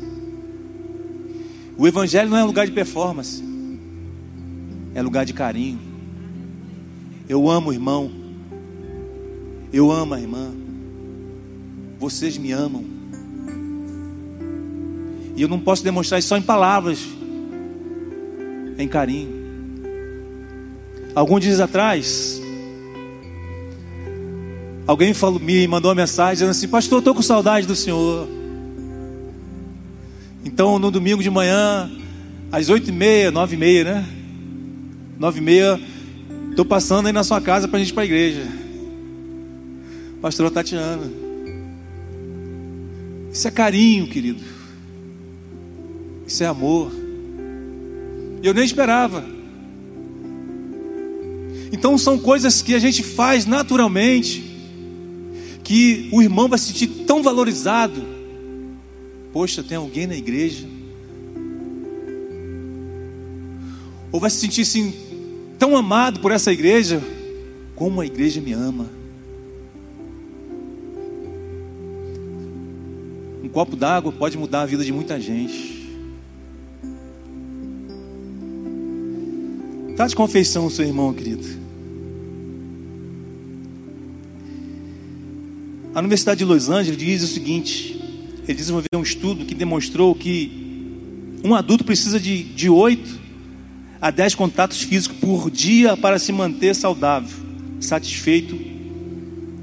O 1.77 1.87
Evangelho 1.87 2.29
não 2.29 2.37
é 2.37 2.43
lugar 2.43 2.65
de 2.65 2.71
performance, 2.71 3.43
é 4.95 5.01
lugar 5.01 5.25
de 5.25 5.33
carinho. 5.33 5.79
Eu 7.27 7.49
amo 7.49 7.69
o 7.69 7.73
irmão, 7.73 8.09
eu 9.71 9.91
amo 9.91 10.13
a 10.13 10.19
irmã, 10.19 10.51
vocês 11.99 12.37
me 12.37 12.51
amam. 12.51 12.83
E 15.35 15.41
eu 15.41 15.47
não 15.47 15.59
posso 15.59 15.83
demonstrar 15.83 16.19
isso 16.19 16.29
só 16.29 16.37
em 16.37 16.41
palavras, 16.41 16.99
em 18.77 18.87
carinho. 18.87 19.35
Alguns 21.13 21.41
dias 21.41 21.59
atrás, 21.59 22.41
alguém 24.85 25.13
falou, 25.13 25.39
me 25.39 25.67
mandou 25.67 25.89
uma 25.89 25.95
mensagem 25.95 26.33
dizendo 26.33 26.51
assim: 26.51 26.67
Pastor, 26.67 26.99
estou 26.99 27.13
com 27.13 27.21
saudade 27.21 27.67
do 27.67 27.75
Senhor. 27.75 28.27
Então, 30.45 30.79
no 30.79 30.89
domingo 30.89 31.21
de 31.21 31.29
manhã, 31.29 31.91
às 32.51 32.69
oito 32.69 32.89
e 32.89 32.93
meia, 32.93 33.31
nove 33.31 33.55
e 33.55 33.59
meia, 33.59 33.83
né? 33.83 34.05
Nove 35.19 35.39
e 35.39 35.43
meia, 35.43 35.79
estou 36.49 36.63
passando 36.63 37.07
aí 37.07 37.13
na 37.13 37.23
sua 37.23 37.41
casa 37.41 37.67
para 37.67 37.77
a 37.77 37.79
gente 37.79 37.89
ir 37.89 37.93
para 37.93 38.03
a 38.03 38.05
igreja. 38.05 38.66
Pastora 40.27 40.51
Tatiana. 40.51 41.09
Isso 43.31 43.47
é 43.47 43.51
carinho, 43.51 44.07
querido. 44.07 44.43
Isso 46.27 46.43
é 46.43 46.47
amor. 46.47 46.91
Eu 48.43 48.53
nem 48.53 48.65
esperava. 48.65 49.23
Então 51.71 51.97
são 51.97 52.19
coisas 52.19 52.61
que 52.61 52.75
a 52.75 52.79
gente 52.79 53.03
faz 53.03 53.45
naturalmente, 53.45 54.43
que 55.63 56.09
o 56.11 56.21
irmão 56.21 56.49
vai 56.49 56.59
se 56.59 56.65
sentir 56.65 56.87
tão 57.05 57.23
valorizado 57.23 58.17
Poxa, 59.31 59.63
tem 59.63 59.77
alguém 59.77 60.07
na 60.07 60.15
igreja. 60.15 60.67
Ou 64.11 64.19
vai 64.19 64.29
se 64.29 64.37
sentir 64.37 64.63
assim, 64.63 64.93
tão 65.57 65.77
amado 65.77 66.19
por 66.19 66.33
essa 66.33 66.51
igreja, 66.51 67.01
como 67.75 68.01
a 68.01 68.05
igreja 68.05 68.41
me 68.41 68.51
ama. 68.51 68.96
Um 73.47 73.49
copo 73.49 73.77
d'água 73.77 74.11
pode 74.11 74.37
mudar 74.37 74.63
a 74.63 74.65
vida 74.65 74.83
de 74.83 74.91
muita 74.91 75.21
gente. 75.21 75.87
Tá 79.95 80.05
de 80.05 80.13
confeição, 80.13 80.69
seu 80.69 80.85
irmão 80.85 81.13
querido. 81.13 81.47
A 85.95 85.99
Universidade 85.99 86.39
de 86.39 86.43
Los 86.43 86.69
Angeles 86.69 86.99
diz 86.99 87.23
o 87.23 87.27
seguinte: 87.27 87.97
ele 88.43 88.57
desenvolveu 88.57 88.89
um 88.95 89.01
estudo 89.01 89.45
que 89.45 89.55
demonstrou 89.55 90.13
que 90.13 91.39
um 91.41 91.55
adulto 91.55 91.85
precisa 91.85 92.19
de, 92.19 92.43
de 92.43 92.69
8 92.69 93.17
a 94.01 94.11
10 94.11 94.35
contatos 94.35 94.81
físicos 94.81 95.19
por 95.19 95.49
dia 95.49 95.95
para 95.95 96.19
se 96.19 96.33
manter 96.33 96.75
saudável, 96.75 97.33
satisfeito 97.79 98.59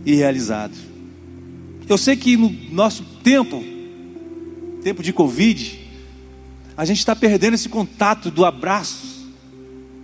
e 0.06 0.14
realizado. 0.14 0.74
Eu 1.86 1.98
sei 1.98 2.16
que 2.16 2.34
no 2.34 2.48
nosso 2.72 3.04
tempo, 3.22 3.73
tempo 4.84 5.02
de 5.02 5.12
Covid, 5.12 5.80
a 6.76 6.84
gente 6.84 6.98
está 6.98 7.16
perdendo 7.16 7.54
esse 7.54 7.68
contato 7.68 8.30
do 8.30 8.44
abraço, 8.44 9.26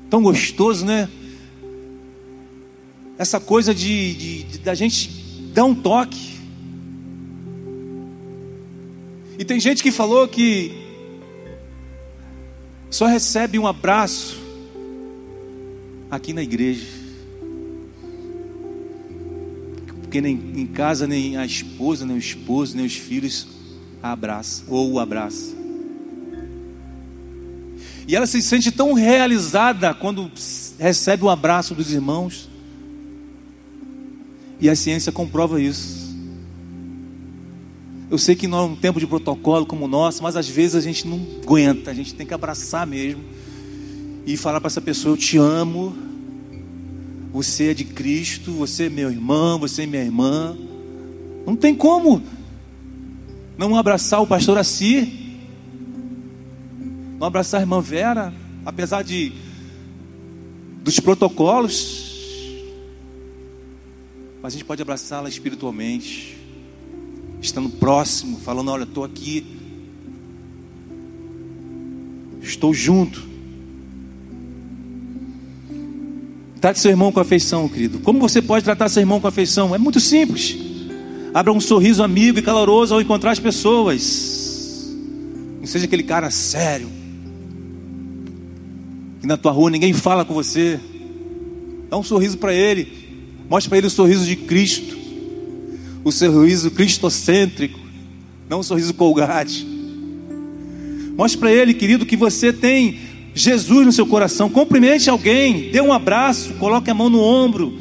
tão 0.08 0.22
gostoso, 0.22 0.84
né? 0.84 1.08
Essa 3.18 3.38
coisa 3.38 3.74
de, 3.74 4.14
de, 4.14 4.42
de 4.44 4.58
da 4.58 4.74
gente 4.74 5.10
dar 5.52 5.64
um 5.64 5.74
toque, 5.74 6.30
E 9.40 9.44
tem 9.44 9.58
gente 9.58 9.82
que 9.82 9.90
falou 9.90 10.28
que 10.28 10.70
só 12.90 13.06
recebe 13.06 13.58
um 13.58 13.66
abraço 13.66 14.36
aqui 16.10 16.34
na 16.34 16.42
igreja. 16.42 16.86
Porque 20.02 20.20
nem 20.20 20.34
em 20.34 20.66
casa 20.66 21.06
nem 21.06 21.38
a 21.38 21.46
esposa, 21.46 22.04
nem 22.04 22.16
o 22.16 22.18
esposo, 22.18 22.76
nem 22.76 22.84
os 22.84 22.94
filhos 22.96 23.59
a 24.02 24.12
abraçam 24.12 24.64
ou 24.68 24.92
o 24.92 24.98
abraçam. 24.98 25.60
E 28.06 28.16
ela 28.16 28.26
se 28.26 28.42
sente 28.42 28.72
tão 28.72 28.92
realizada 28.92 29.94
quando 29.94 30.30
recebe 30.78 31.24
um 31.24 31.28
abraço 31.28 31.74
dos 31.74 31.92
irmãos. 31.92 32.48
E 34.60 34.68
a 34.68 34.74
ciência 34.74 35.12
comprova 35.12 35.60
isso. 35.60 36.10
Eu 38.10 38.18
sei 38.18 38.34
que 38.34 38.48
não 38.48 38.58
é 38.58 38.62
um 38.62 38.74
tempo 38.74 38.98
de 38.98 39.06
protocolo 39.06 39.64
como 39.64 39.84
o 39.84 39.88
nosso, 39.88 40.22
mas 40.22 40.34
às 40.34 40.48
vezes 40.48 40.74
a 40.74 40.80
gente 40.80 41.06
não 41.06 41.24
aguenta, 41.42 41.92
a 41.92 41.94
gente 41.94 42.12
tem 42.12 42.26
que 42.26 42.34
abraçar 42.34 42.84
mesmo 42.84 43.22
e 44.26 44.36
falar 44.36 44.60
para 44.60 44.66
essa 44.66 44.80
pessoa: 44.80 45.12
Eu 45.12 45.16
te 45.16 45.38
amo, 45.38 45.94
você 47.32 47.70
é 47.70 47.74
de 47.74 47.84
Cristo, 47.84 48.50
você 48.50 48.86
é 48.86 48.90
meu 48.90 49.10
irmão, 49.10 49.60
você 49.60 49.84
é 49.84 49.86
minha 49.86 50.02
irmã. 50.02 50.56
Não 51.46 51.54
tem 51.54 51.74
como 51.74 52.20
não 53.68 53.76
abraçar 53.76 54.22
o 54.22 54.26
pastor 54.26 54.56
Assi, 54.56 55.36
não 57.18 57.26
abraçar 57.26 57.60
a 57.60 57.62
irmã 57.62 57.78
Vera, 57.78 58.32
apesar 58.64 59.02
de 59.02 59.32
dos 60.82 60.98
protocolos, 60.98 62.08
mas 64.42 64.54
a 64.54 64.56
gente 64.56 64.64
pode 64.64 64.80
abraçá-la 64.80 65.28
espiritualmente 65.28 66.38
estando 67.42 67.68
próximo, 67.68 68.38
falando: 68.38 68.70
Olha, 68.70 68.84
estou 68.84 69.04
aqui, 69.04 69.44
estou 72.40 72.72
junto. 72.72 73.28
Trate 76.62 76.78
seu 76.78 76.90
irmão 76.90 77.12
com 77.12 77.20
afeição, 77.20 77.68
querido. 77.68 78.00
Como 78.00 78.18
você 78.18 78.40
pode 78.40 78.64
tratar 78.64 78.88
seu 78.88 79.02
irmão 79.02 79.20
com 79.20 79.26
afeição? 79.26 79.74
É 79.74 79.78
muito 79.78 80.00
simples. 80.00 80.69
Abra 81.32 81.52
um 81.52 81.60
sorriso 81.60 82.02
amigo 82.02 82.38
e 82.38 82.42
caloroso 82.42 82.94
ao 82.94 83.00
encontrar 83.00 83.30
as 83.30 83.38
pessoas. 83.38 84.90
Não 85.60 85.66
seja 85.66 85.84
aquele 85.84 86.02
cara 86.02 86.30
sério. 86.30 86.88
Que 89.20 89.26
na 89.26 89.36
tua 89.36 89.52
rua 89.52 89.70
ninguém 89.70 89.92
fala 89.92 90.24
com 90.24 90.34
você. 90.34 90.80
Dá 91.88 91.96
um 91.96 92.02
sorriso 92.02 92.38
para 92.38 92.54
ele. 92.54 92.88
Mostre 93.48 93.68
para 93.68 93.78
ele 93.78 93.86
o 93.86 93.90
sorriso 93.90 94.24
de 94.24 94.36
Cristo 94.36 95.00
o 96.02 96.10
sorriso 96.10 96.70
cristocêntrico, 96.70 97.78
não 98.48 98.60
o 98.60 98.64
sorriso 98.64 98.94
colgate. 98.94 99.66
Mostre 101.16 101.38
para 101.38 101.52
ele, 101.52 101.74
querido, 101.74 102.06
que 102.06 102.16
você 102.16 102.52
tem 102.52 102.98
Jesus 103.34 103.84
no 103.84 103.92
seu 103.92 104.06
coração. 104.06 104.48
Cumprimente 104.48 105.10
alguém, 105.10 105.70
dê 105.70 105.80
um 105.80 105.92
abraço, 105.92 106.54
coloque 106.54 106.90
a 106.90 106.94
mão 106.94 107.10
no 107.10 107.20
ombro, 107.20 107.78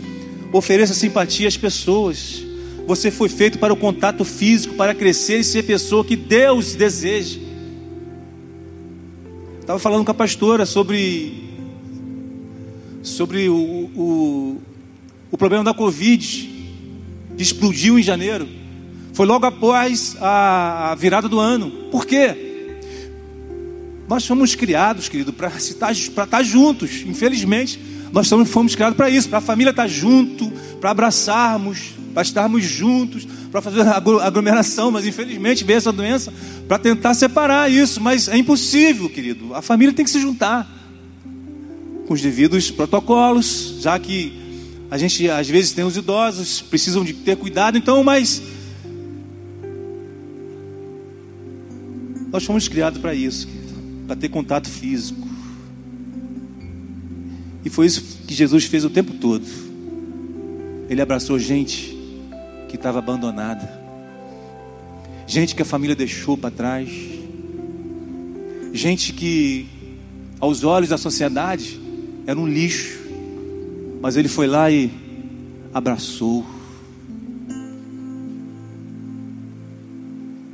ofereça 0.52 0.94
simpatia 0.94 1.48
às 1.48 1.56
pessoas. 1.56 2.44
Você 2.90 3.12
foi 3.12 3.30
feito 3.30 3.60
para 3.60 3.72
o 3.72 3.78
contato 3.78 4.26
físico, 4.26 4.74
para 4.74 4.96
crescer 4.96 5.42
e 5.42 5.44
ser 5.44 5.62
pessoa 5.62 6.04
que 6.04 6.16
Deus 6.16 6.74
deseja. 6.74 7.40
Estava 9.62 9.78
falando 9.78 10.04
com 10.04 10.10
a 10.10 10.16
pastora 10.16 10.66
sobre 10.66 11.52
sobre 13.04 13.48
o, 13.48 13.56
o, 13.56 14.62
o 15.30 15.38
problema 15.38 15.64
da 15.64 15.72
Covid 15.72 16.50
que 17.38 17.44
explodiu 17.44 18.00
em 18.00 18.02
janeiro, 18.02 18.50
foi 19.14 19.28
logo 19.28 19.46
após 19.46 20.18
a 20.20 20.96
virada 20.98 21.30
do 21.30 21.40
ano. 21.40 21.70
Por 21.92 22.08
quê? 22.08 22.80
Nós 24.08 24.26
fomos 24.26 24.56
criados, 24.56 25.08
querido, 25.08 25.32
para 25.32 25.50
estar, 25.50 25.92
estar 25.92 26.42
juntos. 26.42 27.04
Infelizmente, 27.06 27.80
nós 28.12 28.28
fomos 28.48 28.74
criados 28.74 28.98
para 28.98 29.12
isso, 29.12 29.30
para 29.30 29.38
a 29.38 29.42
família 29.42 29.70
estar 29.70 29.88
junto, 29.88 30.52
para 30.82 30.90
abraçarmos, 30.90 31.99
para 32.10 32.22
estarmos 32.22 32.64
juntos, 32.64 33.28
para 33.52 33.62
fazer 33.62 33.82
aglomeração, 33.88 34.92
mas 34.92 35.06
infelizmente 35.06 35.64
veio 35.64 35.78
essa 35.78 35.92
doença 35.92 36.34
para 36.68 36.78
tentar 36.78 37.14
separar 37.14 37.72
isso, 37.72 38.02
mas 38.02 38.28
é 38.28 38.38
impossível, 38.38 39.10
querido. 39.10 39.54
A 39.54 39.62
família 39.62 39.94
tem 39.94 40.06
que 40.06 40.12
se 40.12 40.20
juntar 40.20 40.68
com 42.08 42.14
os 42.14 42.22
devidos 42.22 42.72
protocolos, 42.72 43.78
já 43.82 43.98
que 44.00 44.34
a 44.90 44.98
gente 44.98 45.30
às 45.30 45.48
vezes 45.48 45.72
tem 45.72 45.84
os 45.84 45.96
idosos, 45.96 46.62
precisam 46.62 47.04
de 47.04 47.14
ter 47.14 47.38
cuidado, 47.38 47.78
então, 47.78 48.04
mas 48.04 48.42
nós 52.32 52.44
fomos 52.44 52.68
criados 52.68 53.00
para 53.00 53.14
isso, 53.14 53.48
para 54.08 54.16
ter 54.16 54.30
contato 54.30 54.70
físico. 54.70 55.28
E 57.64 57.70
foi 57.70 57.86
isso 57.86 58.20
que 58.26 58.34
Jesus 58.34 58.66
fez 58.66 58.86
o 58.86 58.90
tempo 58.90 59.14
todo. 59.14 59.46
Ele 60.90 61.02
abraçou 61.02 61.38
gente 61.38 61.99
que 62.70 62.76
estava 62.76 63.00
abandonada, 63.00 63.68
gente 65.28 65.56
que 65.56 65.62
a 65.62 65.66
família 65.66 65.96
deixou 65.96 66.38
para 66.38 66.52
trás, 66.52 66.90
gente 68.72 69.12
que, 69.12 69.68
aos 70.40 70.64
olhos 70.64 70.90
da 70.90 70.98
sociedade, 70.98 71.80
era 72.26 72.40
um 72.40 72.48
lixo. 72.48 73.00
Mas 74.02 74.16
ele 74.16 74.30
foi 74.30 74.48
lá 74.48 74.72
e 74.72 74.92
abraçou. 75.74 76.46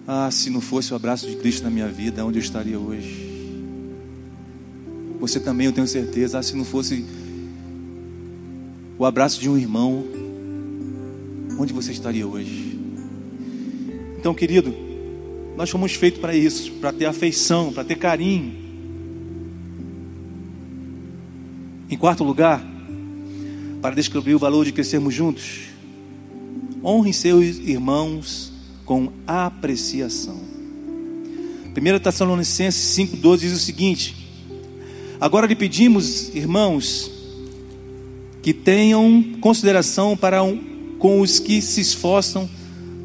Ah, 0.07 0.29
se 0.31 0.49
não 0.49 0.61
fosse 0.61 0.93
o 0.93 0.95
abraço 0.95 1.27
de 1.27 1.35
Cristo 1.35 1.63
na 1.63 1.69
minha 1.69 1.87
vida, 1.87 2.25
onde 2.25 2.39
eu 2.39 2.41
estaria 2.41 2.79
hoje? 2.79 3.25
Você 5.19 5.39
também, 5.39 5.67
eu 5.67 5.73
tenho 5.73 5.87
certeza. 5.87 6.39
Ah, 6.39 6.43
se 6.43 6.55
não 6.55 6.65
fosse 6.65 7.05
o 8.97 9.05
abraço 9.05 9.39
de 9.39 9.49
um 9.49 9.57
irmão, 9.57 10.05
onde 11.57 11.73
você 11.73 11.91
estaria 11.91 12.25
hoje? 12.27 12.79
Então, 14.17 14.33
querido, 14.33 14.73
nós 15.55 15.69
fomos 15.69 15.93
feitos 15.93 16.19
para 16.19 16.35
isso, 16.35 16.71
para 16.73 16.91
ter 16.91 17.05
afeição, 17.05 17.71
para 17.71 17.83
ter 17.83 17.95
carinho. 17.95 18.53
Em 21.89 21.97
quarto 21.97 22.23
lugar, 22.23 22.65
para 23.81 23.95
descobrir 23.95 24.35
o 24.35 24.39
valor 24.39 24.65
de 24.65 24.71
crescermos 24.71 25.13
juntos, 25.13 25.65
honre 26.83 27.13
seus 27.13 27.57
irmãos 27.57 28.51
com 28.83 29.11
apreciação. 29.27 30.39
1 31.77 31.99
Tessalonicenses 31.99 32.97
5,12 32.97 33.37
diz 33.37 33.53
o 33.53 33.59
seguinte: 33.59 34.15
Agora 35.19 35.47
lhe 35.47 35.55
pedimos, 35.55 36.33
irmãos, 36.33 37.11
que 38.41 38.53
tenham 38.53 39.23
consideração 39.41 40.15
para 40.15 40.43
um, 40.43 40.74
com 40.99 41.21
os 41.21 41.39
que 41.39 41.61
se 41.61 41.81
esforçam 41.81 42.49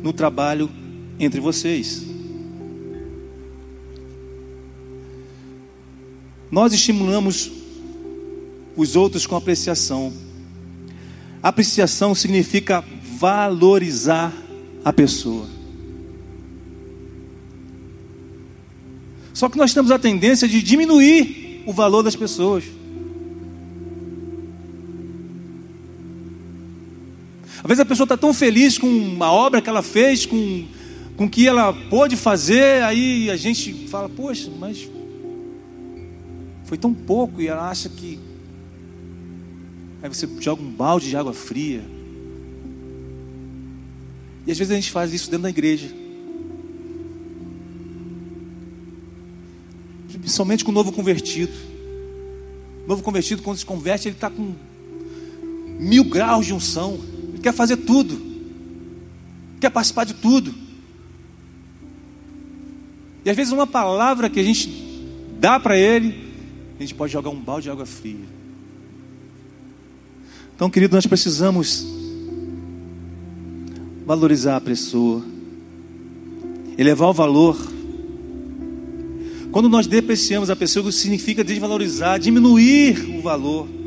no 0.03 0.12
trabalho 0.12 0.70
entre 1.18 1.40
vocês. 1.40 2.03
Nós 6.50 6.72
estimulamos 6.72 7.50
os 8.76 8.96
outros 8.96 9.26
com 9.26 9.37
apreciação. 9.37 10.12
Apreciação 11.42 12.14
significa 12.14 12.85
valorizar 13.18 14.33
a 14.85 14.92
pessoa. 14.92 15.46
Só 19.33 19.48
que 19.48 19.57
nós 19.57 19.72
temos 19.72 19.90
a 19.90 19.98
tendência 19.98 20.48
de 20.48 20.62
diminuir 20.62 21.62
o 21.66 21.72
valor 21.72 22.03
das 22.03 22.16
pessoas. 22.16 22.64
Vezes 27.71 27.81
a 27.83 27.85
pessoa 27.85 28.05
está 28.05 28.17
tão 28.17 28.35
feliz 28.35 28.77
com 28.77 29.17
a 29.21 29.31
obra 29.31 29.63
que 29.63 29.69
ela 29.69 29.81
fez, 29.81 30.27
com, 30.27 30.67
com 31.17 31.27
o 31.27 31.31
que 31.31 31.47
ela 31.47 31.73
pôde 31.73 32.17
fazer, 32.17 32.83
aí 32.83 33.31
a 33.31 33.37
gente 33.37 33.87
fala, 33.87 34.09
poxa, 34.09 34.51
mas 34.59 34.89
foi 36.65 36.77
tão 36.77 36.93
pouco, 36.93 37.41
e 37.41 37.47
ela 37.47 37.71
acha 37.71 37.89
que. 37.89 38.19
Aí 40.03 40.09
você 40.09 40.29
joga 40.41 40.61
um 40.61 40.69
balde 40.69 41.11
de 41.11 41.17
água 41.17 41.33
fria. 41.33 41.83
E 44.45 44.51
às 44.51 44.59
vezes 44.59 44.73
a 44.73 44.75
gente 44.75 44.91
faz 44.91 45.13
isso 45.13 45.31
dentro 45.31 45.45
da 45.45 45.51
igreja. 45.51 45.95
Principalmente 50.19 50.65
com 50.65 50.73
o 50.73 50.75
novo 50.75 50.91
convertido. 50.91 51.53
O 52.85 52.89
novo 52.89 53.03
convertido, 53.03 53.43
quando 53.43 53.59
se 53.59 53.67
converte, 53.67 54.09
ele 54.09 54.17
está 54.17 54.29
com 54.29 54.55
mil 55.79 56.03
graus 56.03 56.47
de 56.47 56.53
unção 56.53 57.20
quer 57.42 57.53
fazer 57.53 57.79
tudo, 57.79 58.20
quer 59.61 59.70
participar 59.70 60.05
de 60.05 60.14
tudo. 60.14 60.55
E 63.24 63.31
às 63.31 63.37
vezes 63.37 63.53
uma 63.53 63.66
palavra 63.66 64.31
que 64.31 64.40
a 64.40 64.42
gente 64.42 64.70
dá 65.38 65.59
para 65.61 65.79
ele, 65.79 66.33
a 66.79 66.83
gente 66.83 66.94
pode 66.94 67.12
jogar 67.12 67.31
um 67.31 67.40
balde 67.40 67.64
de 67.64 67.70
água 67.70 67.87
fria. 67.87 68.40
Então, 70.55 70.68
querido, 70.68 70.94
nós 70.94 71.07
precisamos 71.07 71.87
valorizar 74.05 74.57
a 74.57 74.61
pessoa, 74.61 75.24
elevar 76.76 77.09
o 77.09 77.14
valor. 77.14 77.57
Quando 79.53 79.68
nós 79.68 79.87
depreciamos 79.87 80.50
a 80.50 80.57
pessoa, 80.57 80.88
isso 80.88 80.98
significa 80.98 81.42
desvalorizar, 81.42 82.18
diminuir 82.18 83.18
o 83.18 83.22
valor. 83.22 83.80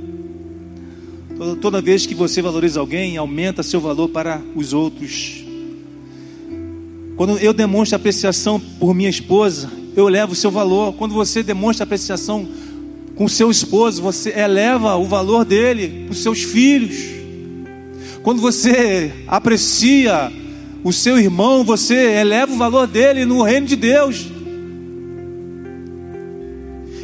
Toda 1.62 1.82
vez 1.82 2.06
que 2.06 2.13
você 2.13 2.41
valoriza 2.41 2.80
alguém, 2.80 3.17
aumenta 3.17 3.63
seu 3.63 3.82
valor 3.82 4.10
para 4.10 4.41
os 4.56 4.72
outros. 4.72 5.43
Quando 7.15 7.38
eu 7.39 7.54
demonstro 7.54 7.96
apreciação 7.96 8.60
por 8.60 8.93
minha 8.93 9.10
esposa, 9.10 9.69
eu 9.96 10.08
elevo 10.08 10.34
o 10.34 10.36
seu 10.36 10.52
valor. 10.52 10.93
Quando 10.93 11.13
você 11.13 11.43
demonstra 11.43 11.84
apreciação 11.84 12.48
com 13.15 13.28
seu 13.28 13.52
esposo, 13.52 14.02
você 14.02 14.30
eleva 14.38 14.96
o 14.96 15.06
valor 15.06 15.46
dele 15.46 16.06
para 16.06 16.13
os 16.13 16.19
seus 16.19 16.43
filhos. 16.43 16.96
Quando 18.22 18.41
você 18.41 19.12
aprecia 19.28 20.32
o 20.84 20.93
seu 20.93 21.19
irmão, 21.19 21.63
você 21.63 21.96
eleva 22.19 22.54
o 22.54 22.58
valor 22.58 22.88
dele 22.88 23.26
no 23.26 23.41
reino 23.41 23.67
de 23.67 23.76
Deus. 23.76 24.28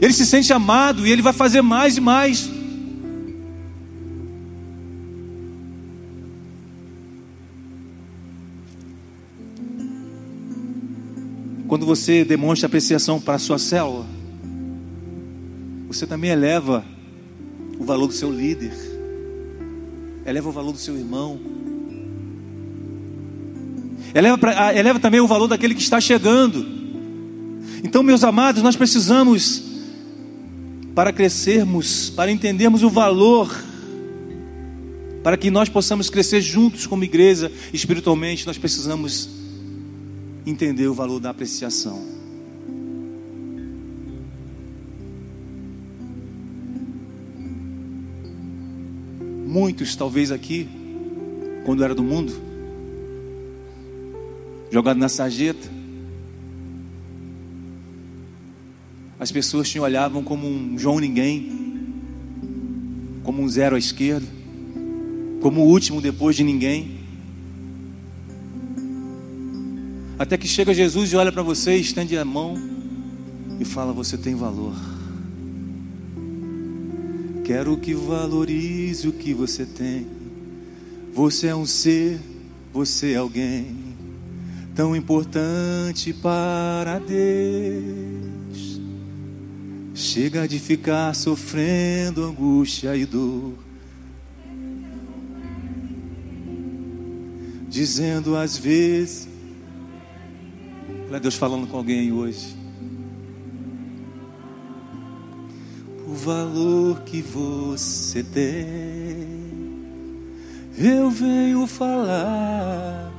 Ele 0.02 0.14
se 0.14 0.26
sente 0.26 0.52
amado 0.54 1.06
e 1.06 1.12
ele 1.12 1.22
vai 1.22 1.34
fazer 1.34 1.62
mais 1.62 1.98
e 1.98 2.02
mais. 2.02 2.59
Quando 11.70 11.86
você 11.86 12.26
demonstra 12.26 12.66
apreciação 12.66 13.22
para 13.22 13.36
a 13.36 13.38
sua 13.38 13.60
célula, 13.60 14.04
você 15.88 16.08
também 16.08 16.32
eleva 16.32 16.84
o 17.80 17.86
valor 17.86 18.08
do 18.08 18.14
seu 18.14 18.32
líder, 18.32 18.74
eleva 20.26 20.50
o 20.50 20.52
valor 20.52 20.72
do 20.72 20.80
seu 20.80 20.98
irmão, 20.98 21.40
eleva, 24.16 24.36
pra, 24.36 24.66
ah, 24.66 24.76
eleva 24.76 25.00
também 25.00 25.20
o 25.20 25.28
valor 25.28 25.48
daquele 25.48 25.76
que 25.76 25.82
está 25.84 26.02
chegando. 26.02 26.66
Então, 27.84 28.02
meus 28.02 28.24
amados, 28.24 28.64
nós 28.64 28.76
precisamos, 28.76 29.62
para 30.96 31.14
crescermos, 31.14 32.10
para 32.10 32.32
entendermos 32.32 32.82
o 32.82 32.90
valor, 32.90 33.64
para 35.22 35.38
que 35.38 35.52
nós 35.52 35.70
possamos 35.70 36.10
crescer 36.10 36.42
juntos 36.42 36.88
como 36.88 37.04
igreja 37.04 37.52
espiritualmente, 37.72 38.48
nós 38.48 38.58
precisamos 38.58 39.39
entender 40.46 40.88
o 40.88 40.94
valor 40.94 41.20
da 41.20 41.30
apreciação. 41.30 42.20
Muitos, 49.46 49.96
talvez 49.96 50.32
aqui, 50.32 50.70
quando 51.66 51.84
era 51.84 51.96
do 51.96 52.04
mundo, 52.04 52.34
jogado 54.72 54.98
na 54.98 55.10
sarjeta, 55.10 55.68
as 59.20 59.32
pessoas 59.32 59.68
te 59.70 59.80
olhavam 59.80 60.24
como 60.24 60.48
um 60.48 60.78
João 60.78 61.00
Ninguém, 61.00 61.52
como 63.24 63.42
um 63.42 63.50
zero 63.50 63.76
à 63.76 63.80
esquerda, 63.80 64.28
como 65.42 65.62
o 65.62 65.68
último 65.68 66.00
depois 66.02 66.36
de 66.36 66.44
ninguém. 66.44 66.99
Até 70.20 70.38
que 70.38 70.50
chega 70.50 70.74
Jesus 70.74 71.14
e 71.14 71.16
olha 71.16 71.32
para 71.32 71.42
você, 71.42 71.78
estende 71.78 72.18
a 72.18 72.26
mão 72.26 72.58
e 73.58 73.64
fala: 73.64 73.94
Você 73.94 74.18
tem 74.18 74.36
valor. 74.36 74.76
Quero 77.46 77.78
que 77.78 77.94
valorize 77.94 79.08
o 79.08 79.14
que 79.14 79.34
você 79.34 79.66
tem. 79.66 80.06
Você 81.14 81.48
é 81.48 81.56
um 81.56 81.66
ser, 81.66 82.20
você 82.74 83.14
é 83.14 83.16
alguém 83.16 83.78
tão 84.76 84.94
importante 84.94 86.12
para 86.12 87.00
Deus. 87.00 88.82
Chega 89.96 90.50
de 90.50 90.60
ficar 90.60 91.16
sofrendo 91.16 92.26
angústia 92.26 92.94
e 92.94 93.06
dor. 93.06 93.54
Dizendo 97.70 98.36
às 98.36 98.58
vezes 98.58 99.29
Olha 101.10 101.20
Deus 101.20 101.34
falando 101.34 101.66
com 101.66 101.76
alguém 101.76 102.12
hoje. 102.12 102.56
O 106.08 106.14
valor 106.14 107.02
que 107.02 107.20
você 107.20 108.22
tem, 108.22 108.48
eu 110.78 111.10
venho 111.10 111.66
falar 111.66 113.12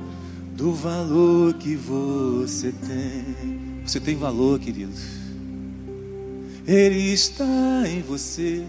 do 0.55 0.71
valor 0.73 1.53
que 1.55 1.75
você 1.75 2.71
tem. 2.71 3.81
Você 3.85 3.99
tem 3.99 4.15
valor, 4.15 4.57
querido. 4.57 4.93
Ele 6.65 7.11
está 7.11 7.83
em 7.89 8.01
você. 8.01 8.65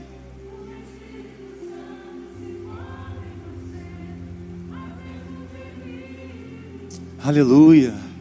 Aleluia. 7.22 8.11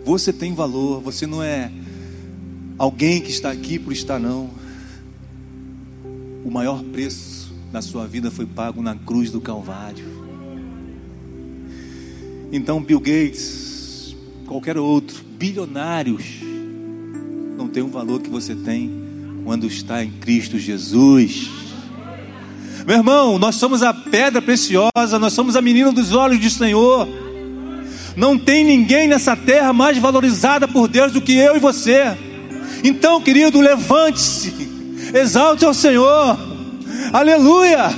Você 0.05 0.31
tem 0.31 0.53
valor. 0.53 1.01
Você 1.01 1.25
não 1.25 1.41
é 1.41 1.71
alguém 2.77 3.19
que 3.19 3.31
está 3.31 3.51
aqui 3.51 3.79
por 3.79 3.91
estar 3.91 4.19
não. 4.19 4.51
O 6.43 6.51
maior 6.51 6.83
preço 6.83 7.51
da 7.71 7.81
sua 7.81 8.07
vida 8.07 8.29
foi 8.29 8.45
pago 8.45 8.81
na 8.81 8.95
cruz 8.95 9.31
do 9.31 9.41
Calvário. 9.41 10.05
Então, 12.51 12.81
Bill 12.81 12.99
Gates, 12.99 14.15
qualquer 14.45 14.77
outro, 14.77 15.23
bilionários, 15.37 16.23
não 17.57 17.67
tem 17.67 17.81
o 17.81 17.87
valor 17.87 18.21
que 18.21 18.29
você 18.29 18.53
tem 18.53 19.03
quando 19.43 19.65
está 19.65 20.03
em 20.03 20.11
Cristo 20.11 20.59
Jesus. 20.59 21.64
Meu 22.85 22.97
irmão, 22.97 23.39
nós 23.39 23.55
somos 23.55 23.81
a 23.81 23.91
pedra 23.91 24.39
preciosa, 24.39 25.17
nós 25.19 25.33
somos 25.33 25.55
a 25.55 25.61
menina 25.61 25.91
dos 25.91 26.13
olhos 26.13 26.39
do 26.39 26.49
Senhor. 26.51 27.07
Não 28.15 28.37
tem 28.37 28.63
ninguém 28.63 29.07
nessa 29.07 29.35
terra 29.35 29.73
mais 29.73 29.97
valorizada 29.97 30.67
por 30.67 30.87
Deus 30.87 31.11
do 31.11 31.19
que 31.19 31.35
eu 31.35 31.55
e 31.55 31.59
você. 31.59 32.15
Então, 32.83 33.19
querido, 33.19 33.59
levante-se, 33.59 34.53
exalte 35.15 35.65
ao 35.65 35.73
Senhor, 35.73 36.37
aleluia. 37.11 37.89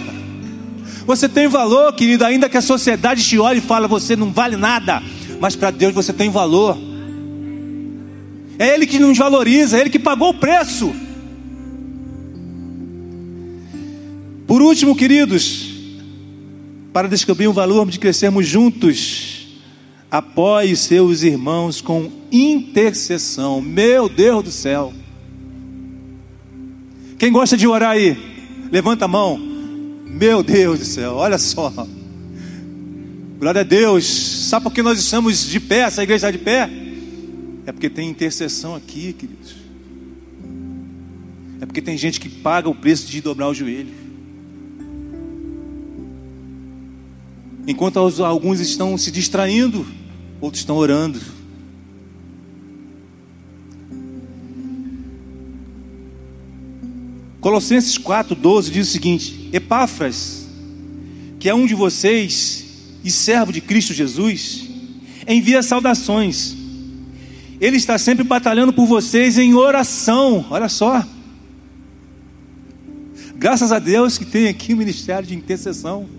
Você 1.06 1.28
tem 1.28 1.50
valor, 1.50 1.92
querido, 1.94 2.24
ainda 2.24 2.48
que 2.48 2.58
a 2.58 2.62
sociedade 2.62 3.22
te 3.24 3.38
olhe 3.38 3.60
e 3.60 3.62
fale, 3.62 3.88
você 3.88 4.16
não 4.16 4.32
vale 4.32 4.56
nada, 4.56 5.04
mas 5.40 5.54
para 5.54 5.70
Deus 5.70 5.94
você 5.94 6.14
tem 6.14 6.30
valor. 6.30 6.78
É 8.58 8.74
Ele 8.74 8.88
que 8.88 9.00
nos 9.00 9.18
valoriza, 9.18 9.78
é 9.78 9.82
Ele 9.82 9.90
que 9.90 10.00
pagou 10.00 10.30
o 10.30 10.34
preço. 10.34 10.96
Por 14.58 14.64
último, 14.64 14.96
queridos, 14.96 15.70
para 16.92 17.08
descobrir 17.08 17.48
o 17.48 17.54
valor 17.54 17.88
de 17.88 18.00
crescermos 18.00 18.48
juntos, 18.48 19.50
apoie 20.10 20.76
seus 20.76 21.22
irmãos 21.22 21.80
com 21.80 22.12
intercessão. 22.32 23.62
Meu 23.62 24.10
Deus 24.10 24.44
do 24.44 24.50
céu. 24.50 24.92
Quem 27.20 27.32
gosta 27.32 27.56
de 27.56 27.68
orar 27.68 27.92
aí? 27.92 28.18
Levanta 28.72 29.06
a 29.06 29.08
mão. 29.08 29.38
Meu 30.08 30.42
Deus 30.42 30.80
do 30.80 30.86
céu, 30.86 31.14
olha 31.14 31.38
só. 31.38 31.72
Glória 33.38 33.62
a 33.62 33.64
Deus. 33.64 34.06
Sabe 34.50 34.64
por 34.64 34.74
que 34.74 34.82
nós 34.82 34.98
estamos 34.98 35.48
de 35.48 35.60
pé? 35.60 35.82
Essa 35.82 36.02
igreja 36.02 36.30
está 36.30 36.32
de 36.32 36.44
pé? 36.44 36.68
É 37.68 37.72
porque 37.72 37.92
tem 37.92 38.10
intercessão 38.10 38.74
aqui, 38.74 39.14
queridos. 39.14 39.56
É 41.62 41.66
porque 41.68 41.80
tem 41.80 41.96
gente 41.96 42.20
que 42.20 42.28
paga 42.28 42.68
o 42.68 42.74
preço 42.74 43.06
de 43.06 43.22
dobrar 43.22 43.50
o 43.50 43.54
joelho. 43.54 44.07
Enquanto 47.68 48.00
alguns 48.00 48.62
estão 48.62 48.98
se 48.98 49.12
distraindo, 49.12 49.86
outros 50.40 50.62
estão 50.62 50.78
orando. 50.78 51.20
Colossenses 57.42 57.98
4,12 57.98 58.72
diz 58.72 58.88
o 58.88 58.92
seguinte: 58.92 59.50
Epáfras, 59.52 60.48
que 61.38 61.50
é 61.50 61.54
um 61.54 61.66
de 61.66 61.76
vocês 61.76 62.64
e 63.04 63.12
servo 63.12 63.52
de 63.52 63.60
Cristo 63.60 63.94
Jesus, 63.94 64.66
envia 65.28 65.62
saudações. 65.62 66.56
Ele 67.60 67.76
está 67.76 67.98
sempre 67.98 68.24
batalhando 68.24 68.72
por 68.72 68.86
vocês 68.86 69.38
em 69.38 69.54
oração. 69.54 70.46
Olha 70.50 70.70
só. 70.70 71.06
Graças 73.36 73.74
a 73.74 73.80
Deus 73.80 74.18
que 74.18 74.26
tem 74.26 74.48
aqui 74.48 74.74
o 74.74 74.78
ministério 74.78 75.28
de 75.28 75.36
intercessão 75.36 76.17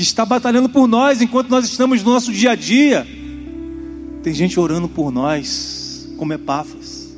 que 0.00 0.04
está 0.04 0.24
batalhando 0.24 0.66
por 0.66 0.88
nós 0.88 1.20
enquanto 1.20 1.50
nós 1.50 1.66
estamos 1.66 2.02
no 2.02 2.10
nosso 2.10 2.32
dia 2.32 2.52
a 2.52 2.54
dia. 2.54 3.06
Tem 4.22 4.32
gente 4.32 4.58
orando 4.58 4.88
por 4.88 5.12
nós, 5.12 6.08
como 6.16 6.32
Epáfras. 6.32 7.14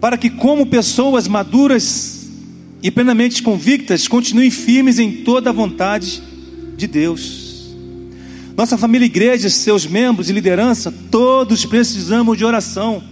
Para 0.00 0.16
que, 0.16 0.30
como 0.30 0.64
pessoas 0.66 1.26
maduras 1.26 2.28
e 2.80 2.88
plenamente 2.88 3.42
convictas, 3.42 4.06
continuem 4.06 4.48
firmes 4.48 5.00
em 5.00 5.24
toda 5.24 5.50
a 5.50 5.52
vontade 5.52 6.22
de 6.76 6.86
Deus. 6.86 7.74
Nossa 8.56 8.78
família, 8.78 9.06
igreja, 9.06 9.50
seus 9.50 9.86
membros 9.86 10.30
e 10.30 10.32
liderança, 10.32 10.94
todos 11.10 11.64
precisamos 11.64 12.38
de 12.38 12.44
oração. 12.44 13.02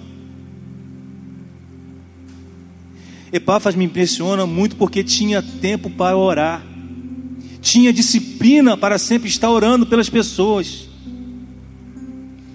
Epáfras 3.33 3.75
me 3.75 3.85
impressiona 3.85 4.47
muito 4.47 4.77
porque 4.77 5.05
tinha 5.05 5.43
tempo 5.43 5.91
para 5.91 6.17
orar 6.17 6.69
tinha 7.61 7.93
disciplina 7.93 8.77
para 8.77 8.99
sempre 8.99 9.29
estar 9.29 9.51
orando 9.51 9.87
pelas 9.87 10.09
pessoas. 10.09 10.89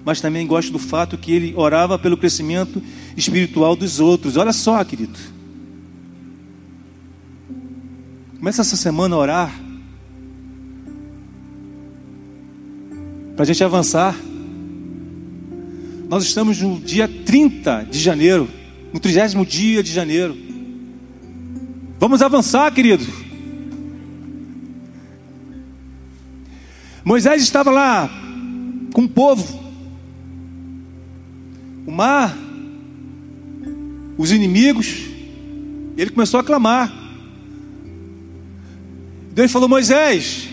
Mas 0.04 0.20
também 0.20 0.46
gosto 0.46 0.70
do 0.72 0.78
fato 0.78 1.16
que 1.16 1.32
ele 1.32 1.54
orava 1.56 1.98
pelo 1.98 2.16
crescimento 2.16 2.82
espiritual 3.16 3.74
dos 3.74 4.00
outros. 4.00 4.36
Olha 4.36 4.52
só, 4.52 4.82
querido. 4.84 5.18
Começa 8.38 8.60
essa 8.60 8.76
semana 8.76 9.14
a 9.14 9.18
orar. 9.18 9.60
Para 13.34 13.44
a 13.44 13.46
gente 13.46 13.64
avançar. 13.64 14.14
Nós 16.08 16.24
estamos 16.24 16.60
no 16.60 16.78
dia 16.78 17.08
30 17.08 17.88
de 17.90 17.98
janeiro. 17.98 18.48
No 18.92 19.00
trigésimo 19.00 19.46
dia 19.46 19.82
de 19.82 19.90
janeiro. 19.90 20.36
Vamos 21.98 22.20
avançar, 22.20 22.72
querido. 22.72 23.04
Moisés 27.04 27.42
estava 27.42 27.70
lá 27.70 28.10
com 28.92 29.02
o 29.02 29.08
povo, 29.08 29.60
o 31.86 31.90
mar, 31.90 32.34
os 34.16 34.30
inimigos, 34.30 35.04
ele 35.96 36.10
começou 36.10 36.40
a 36.40 36.44
clamar. 36.44 36.92
Deus 39.32 39.50
falou: 39.50 39.68
Moisés, 39.68 40.48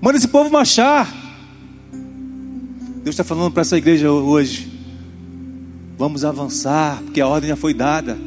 manda 0.00 0.18
esse 0.18 0.28
povo 0.28 0.50
marchar. 0.50 1.10
Deus 3.02 3.14
está 3.14 3.24
falando 3.24 3.52
para 3.52 3.62
essa 3.62 3.78
igreja 3.78 4.10
hoje: 4.10 4.71
vamos 6.02 6.24
avançar, 6.24 7.00
porque 7.04 7.20
a 7.20 7.28
ordem 7.28 7.50
já 7.50 7.54
foi 7.54 7.72
dada. 7.72 8.18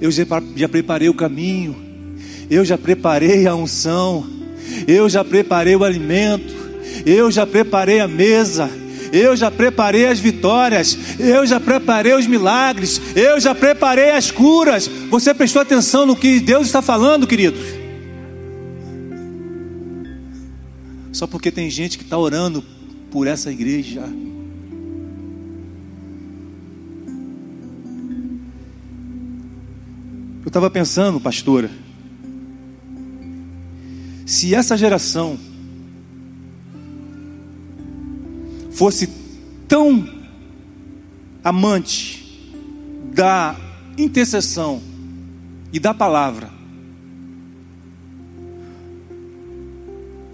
Eu 0.00 0.10
já, 0.10 0.24
preparei 0.70 1.06
o 1.10 1.12
caminho. 1.12 1.76
Eu 2.48 2.64
já 2.64 2.78
preparei 2.78 3.46
a 3.46 3.54
unção, 3.54 4.26
eu 4.88 5.06
já 5.06 5.22
preparei 5.22 5.76
o 5.76 5.84
alimento, 5.84 6.54
eu 7.04 7.30
já 7.30 7.46
preparei 7.46 8.00
a 8.00 8.08
mesa, 8.08 8.70
eu 9.12 9.36
já 9.36 9.50
preparei 9.50 10.06
as 10.06 10.18
vitórias, 10.18 10.98
eu 11.18 11.46
já 11.46 11.60
preparei 11.60 12.14
os 12.14 12.26
milagres, 12.26 12.98
eu 13.14 13.38
já 13.38 13.54
preparei 13.54 14.12
as 14.12 14.30
curas. 14.30 14.88
Você 15.10 15.34
prestou 15.34 15.60
atenção 15.60 16.06
no 16.06 16.16
que 16.16 16.40
Deus 16.40 16.68
está 16.68 16.80
falando, 16.80 17.26
querido? 17.26 17.58
Só 21.12 21.26
porque 21.26 21.50
tem 21.50 21.68
gente 21.68 21.98
que 21.98 22.04
está 22.04 22.16
orando 22.16 22.64
por 23.10 23.26
essa 23.26 23.52
igreja. 23.52 24.02
Estava 30.52 30.68
pensando, 30.68 31.18
pastora, 31.18 31.70
se 34.26 34.54
essa 34.54 34.76
geração 34.76 35.38
fosse 38.70 39.08
tão 39.66 40.06
amante 41.42 42.52
da 43.14 43.56
intercessão 43.96 44.82
e 45.72 45.80
da 45.80 45.94
palavra, 45.94 46.50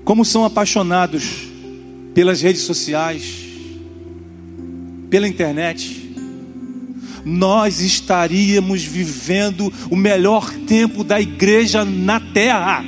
como 0.04 0.24
são 0.24 0.44
apaixonados 0.44 1.46
pelas 2.12 2.42
redes 2.42 2.62
sociais, 2.62 3.46
pela 5.08 5.28
internet, 5.28 5.97
nós 7.29 7.81
estaríamos 7.81 8.83
vivendo 8.83 9.72
o 9.91 9.97
melhor 9.97 10.51
tempo 10.66 11.05
da 11.05 11.20
igreja 11.20 11.85
na 11.85 12.18
terra 12.18 12.85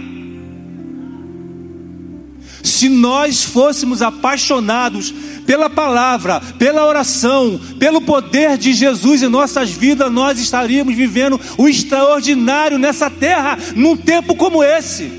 se 2.62 2.88
nós 2.88 3.42
fôssemos 3.42 4.02
apaixonados 4.02 5.12
pela 5.46 5.68
palavra, 5.68 6.40
pela 6.58 6.86
oração, 6.86 7.60
pelo 7.78 8.00
poder 8.00 8.56
de 8.56 8.72
Jesus 8.72 9.22
em 9.22 9.28
nossas 9.28 9.70
vidas, 9.70 10.12
nós 10.12 10.38
estaríamos 10.38 10.94
vivendo 10.94 11.40
o 11.56 11.68
extraordinário 11.68 12.78
nessa 12.78 13.10
terra, 13.10 13.58
num 13.74 13.96
tempo 13.96 14.34
como 14.34 14.62
esse. 14.62 15.10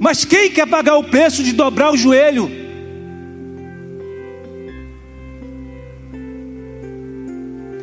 Mas 0.00 0.24
quem 0.24 0.50
quer 0.50 0.66
pagar 0.66 0.96
o 0.96 1.04
preço 1.04 1.42
de 1.42 1.52
dobrar 1.52 1.92
o 1.92 1.96
joelho? 1.96 2.67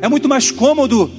É 0.00 0.08
muito 0.08 0.28
mais 0.28 0.50
cômodo 0.50 1.10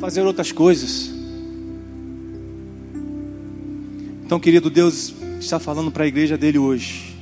fazer 0.00 0.22
outras 0.22 0.52
coisas. 0.52 1.10
Então, 4.24 4.38
querido 4.38 4.68
Deus, 4.68 5.14
está 5.40 5.58
falando 5.58 5.90
para 5.90 6.04
a 6.04 6.06
igreja 6.06 6.36
dele 6.36 6.58
hoje. 6.58 7.16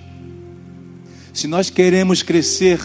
Se 1.33 1.47
nós 1.47 1.71
queremos 1.71 2.23
crescer, 2.23 2.81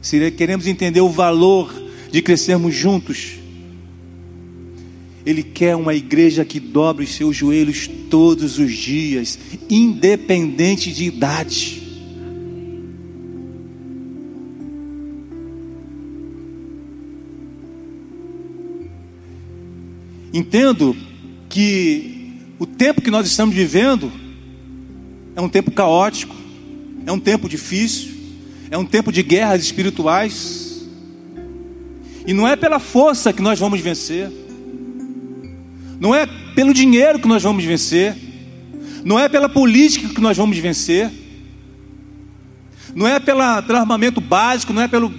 se 0.00 0.30
queremos 0.32 0.66
entender 0.66 1.00
o 1.00 1.08
valor 1.08 1.72
de 2.10 2.20
crescermos 2.20 2.74
juntos, 2.74 3.34
Ele 5.24 5.42
quer 5.42 5.76
uma 5.76 5.94
igreja 5.94 6.44
que 6.44 6.58
dobre 6.58 7.04
os 7.04 7.14
seus 7.14 7.36
joelhos 7.36 7.88
todos 8.10 8.58
os 8.58 8.72
dias, 8.72 9.38
independente 9.70 10.92
de 10.92 11.04
idade. 11.04 11.81
Entendo 20.32 20.96
que 21.48 22.32
o 22.58 22.66
tempo 22.66 23.02
que 23.02 23.10
nós 23.10 23.26
estamos 23.26 23.54
vivendo 23.54 24.10
é 25.36 25.40
um 25.40 25.48
tempo 25.48 25.70
caótico, 25.70 26.34
é 27.04 27.12
um 27.12 27.18
tempo 27.18 27.48
difícil, 27.48 28.10
é 28.70 28.78
um 28.78 28.84
tempo 28.84 29.12
de 29.12 29.22
guerras 29.22 29.62
espirituais. 29.62 30.86
E 32.26 32.32
não 32.32 32.46
é 32.48 32.56
pela 32.56 32.78
força 32.78 33.32
que 33.32 33.42
nós 33.42 33.58
vamos 33.58 33.80
vencer, 33.80 34.30
não 36.00 36.14
é 36.14 36.26
pelo 36.54 36.72
dinheiro 36.72 37.18
que 37.18 37.28
nós 37.28 37.42
vamos 37.42 37.64
vencer, 37.64 38.16
não 39.04 39.18
é 39.18 39.28
pela 39.28 39.48
política 39.48 40.08
que 40.08 40.20
nós 40.20 40.36
vamos 40.36 40.56
vencer, 40.56 41.10
não 42.94 43.06
é 43.06 43.18
pela, 43.18 43.60
pelo 43.60 43.78
armamento 43.78 44.20
básico, 44.20 44.72
não 44.72 44.82
é 44.82 44.88
pelo 44.88 45.12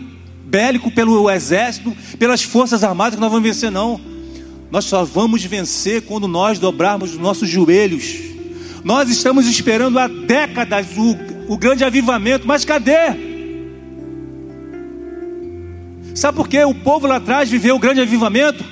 bélico, 0.45 0.89
pelo 0.91 1.30
exército, 1.30 1.95
pelas 2.18 2.41
forças 2.41 2.84
armadas 2.84 3.16
que 3.16 3.22
nós 3.22 3.32
vamos 3.32 3.47
vencer, 3.47 3.70
não. 3.70 4.12
Nós 4.74 4.86
só 4.86 5.06
vamos 5.06 5.46
vencer 5.46 6.02
quando 6.02 6.28
nós 6.28 6.58
dobrarmos 6.58 7.12
os 7.12 7.20
nossos 7.20 7.48
joelhos. 7.48 8.18
Nós 8.84 9.08
estamos 9.08 9.46
esperando 9.46 10.00
há 10.00 10.08
décadas 10.08 10.88
o, 10.98 11.54
o 11.54 11.56
grande 11.56 11.84
avivamento, 11.84 12.48
mas 12.48 12.66
cadê? 12.66 12.92
Sabe 16.16 16.36
por 16.36 16.48
que 16.48 16.60
o 16.64 16.74
povo 16.74 17.06
lá 17.06 17.18
atrás 17.18 17.52
viveu 17.52 17.76
o 17.76 17.80
grande 17.80 18.02
avivamento? 18.02 18.66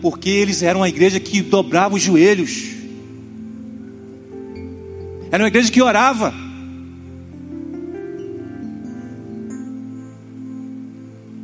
Porque 0.00 0.30
eles 0.30 0.62
eram 0.62 0.78
uma 0.78 0.88
igreja 0.88 1.18
que 1.18 1.42
dobrava 1.42 1.96
os 1.96 2.02
joelhos, 2.02 2.76
era 5.28 5.42
uma 5.42 5.48
igreja 5.48 5.72
que 5.72 5.82
orava. 5.82 6.32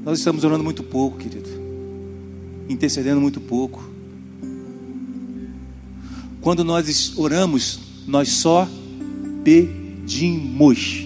Nós 0.04 0.18
estamos 0.18 0.44
orando 0.44 0.62
muito 0.62 0.84
pouco, 0.84 1.18
querido, 1.18 1.50
intercedendo 2.68 3.20
muito 3.20 3.40
pouco. 3.40 3.93
Quando 6.44 6.62
nós 6.62 7.14
oramos, 7.16 7.80
nós 8.06 8.28
só 8.28 8.68
pedimos. 9.42 11.02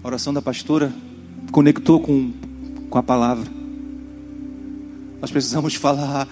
A 0.00 0.06
oração 0.06 0.32
da 0.32 0.40
pastora 0.40 0.94
conectou 1.50 1.98
com, 1.98 2.30
com 2.88 2.96
a 2.96 3.02
palavra. 3.02 3.50
Nós 5.20 5.32
precisamos 5.32 5.74
falar, 5.74 6.28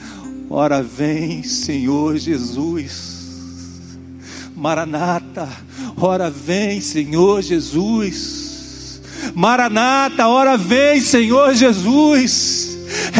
ora 0.48 0.80
vem, 0.80 1.42
Senhor 1.42 2.16
Jesus. 2.18 3.98
Maranata, 4.54 5.48
ora 5.96 6.30
vem, 6.30 6.80
Senhor 6.80 7.42
Jesus. 7.42 9.02
Maranata, 9.34 10.28
ora 10.28 10.56
vem, 10.56 11.00
Senhor 11.00 11.52
Jesus. 11.52 12.67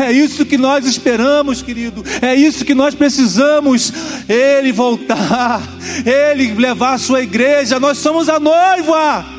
É 0.00 0.12
isso 0.12 0.46
que 0.46 0.56
nós 0.56 0.86
esperamos, 0.86 1.62
querido. 1.62 2.04
É 2.22 2.34
isso 2.34 2.64
que 2.64 2.74
nós 2.74 2.94
precisamos. 2.94 3.92
Ele 4.28 4.72
voltar, 4.72 5.62
ele 6.04 6.54
levar 6.54 6.94
a 6.94 6.98
sua 6.98 7.22
igreja. 7.22 7.80
Nós 7.80 7.98
somos 7.98 8.28
a 8.28 8.38
noiva. 8.38 9.38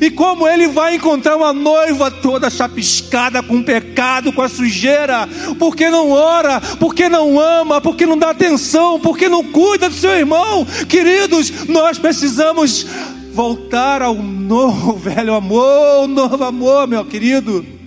E 0.00 0.10
como 0.10 0.48
ele 0.48 0.66
vai 0.68 0.96
encontrar 0.96 1.36
uma 1.36 1.52
noiva 1.52 2.10
toda 2.10 2.50
chapiscada 2.50 3.42
com 3.42 3.62
pecado, 3.62 4.32
com 4.32 4.42
a 4.42 4.48
sujeira? 4.48 5.28
Porque 5.58 5.88
não 5.88 6.10
ora, 6.10 6.60
porque 6.80 7.08
não 7.08 7.38
ama, 7.38 7.80
porque 7.80 8.06
não 8.06 8.18
dá 8.18 8.30
atenção, 8.30 8.98
porque 8.98 9.28
não 9.28 9.44
cuida 9.44 9.88
do 9.88 9.94
seu 9.94 10.10
irmão. 10.10 10.66
Queridos, 10.88 11.66
nós 11.68 11.98
precisamos 11.98 12.86
voltar 13.32 14.02
ao 14.02 14.14
novo 14.20 14.94
velho 14.94 15.34
amor, 15.34 16.08
novo 16.08 16.42
amor, 16.42 16.88
meu 16.88 17.04
querido. 17.04 17.77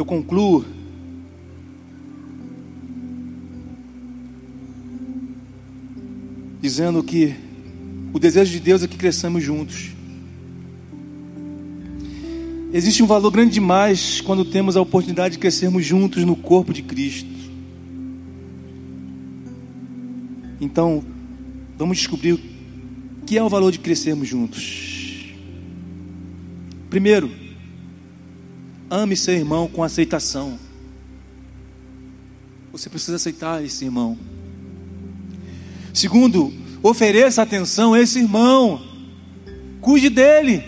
Eu 0.00 0.04
concluo 0.06 0.64
dizendo 6.58 7.02
que 7.02 7.36
o 8.10 8.18
desejo 8.18 8.50
de 8.50 8.60
Deus 8.60 8.82
é 8.82 8.88
que 8.88 8.96
cresçamos 8.96 9.44
juntos. 9.44 9.90
Existe 12.72 13.02
um 13.02 13.06
valor 13.06 13.30
grande 13.30 13.52
demais 13.52 14.22
quando 14.22 14.42
temos 14.42 14.74
a 14.74 14.80
oportunidade 14.80 15.34
de 15.34 15.38
crescermos 15.38 15.84
juntos 15.84 16.24
no 16.24 16.34
corpo 16.34 16.72
de 16.72 16.82
Cristo. 16.82 17.28
Então, 20.58 21.04
vamos 21.76 21.98
descobrir 21.98 22.32
o 22.32 22.40
que 23.26 23.36
é 23.36 23.42
o 23.42 23.48
valor 23.50 23.70
de 23.70 23.78
crescermos 23.78 24.26
juntos. 24.26 25.34
Primeiro, 26.88 27.49
Ame 28.90 29.16
seu 29.16 29.34
irmão 29.34 29.68
com 29.68 29.84
aceitação. 29.84 30.58
Você 32.72 32.90
precisa 32.90 33.16
aceitar 33.16 33.64
esse 33.64 33.84
irmão. 33.84 34.18
Segundo, 35.94 36.52
ofereça 36.82 37.40
atenção 37.40 37.94
a 37.94 38.00
esse 38.00 38.18
irmão. 38.18 38.82
Cuide 39.80 40.10
dele. 40.10 40.64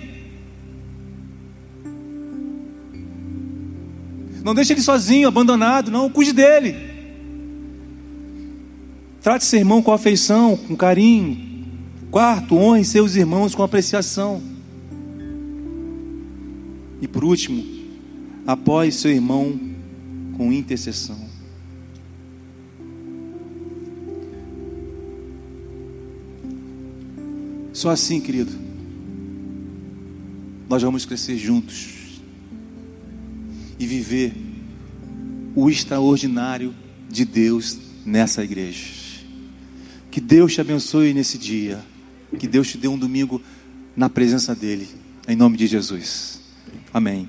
Não 4.45 4.55
deixe 4.55 4.73
ele 4.73 4.83
sozinho, 4.83 5.29
abandonado, 5.29 5.91
não, 5.91 6.09
cuide 6.09 6.33
dele. 6.33 6.75
Trate 9.21 9.45
seu 9.45 9.61
irmão 9.61 9.81
com 9.83 9.93
afeição, 9.93 10.57
com 10.57 10.77
carinho. 10.77 11.51
Quarto, 12.11 12.57
honre 12.57 12.85
seus 12.85 13.15
irmãos 13.15 13.55
com 13.55 13.63
apreciação. 13.63 14.43
E 17.01 17.07
por 17.07 17.25
último, 17.25 17.65
Apoie 18.47 18.91
seu 18.91 19.11
irmão 19.11 19.59
com 20.37 20.53
intercessão. 20.53 21.19
Só 27.73 27.91
assim, 27.91 28.21
querido, 28.21 28.53
nós 30.69 30.83
vamos 30.83 31.05
crescer 31.05 31.37
juntos 31.37 32.21
e 33.79 33.87
viver 33.87 34.33
o 35.55 35.69
extraordinário 35.69 36.75
de 37.09 37.25
Deus 37.25 37.79
nessa 38.05 38.45
igreja. 38.45 39.03
Que 40.11 40.21
Deus 40.21 40.53
te 40.55 40.61
abençoe 40.61 41.15
nesse 41.15 41.39
dia. 41.39 41.83
Que 42.39 42.47
Deus 42.47 42.71
te 42.71 42.79
dê 42.79 42.89
um 42.89 42.99
domingo 42.99 43.41
na 43.97 44.09
presença 44.09 44.55
dEle. 44.55 44.89
Em 45.27 45.37
nome 45.37 45.57
de 45.57 45.67
Jesus. 45.67 46.41
Amém. 46.93 47.29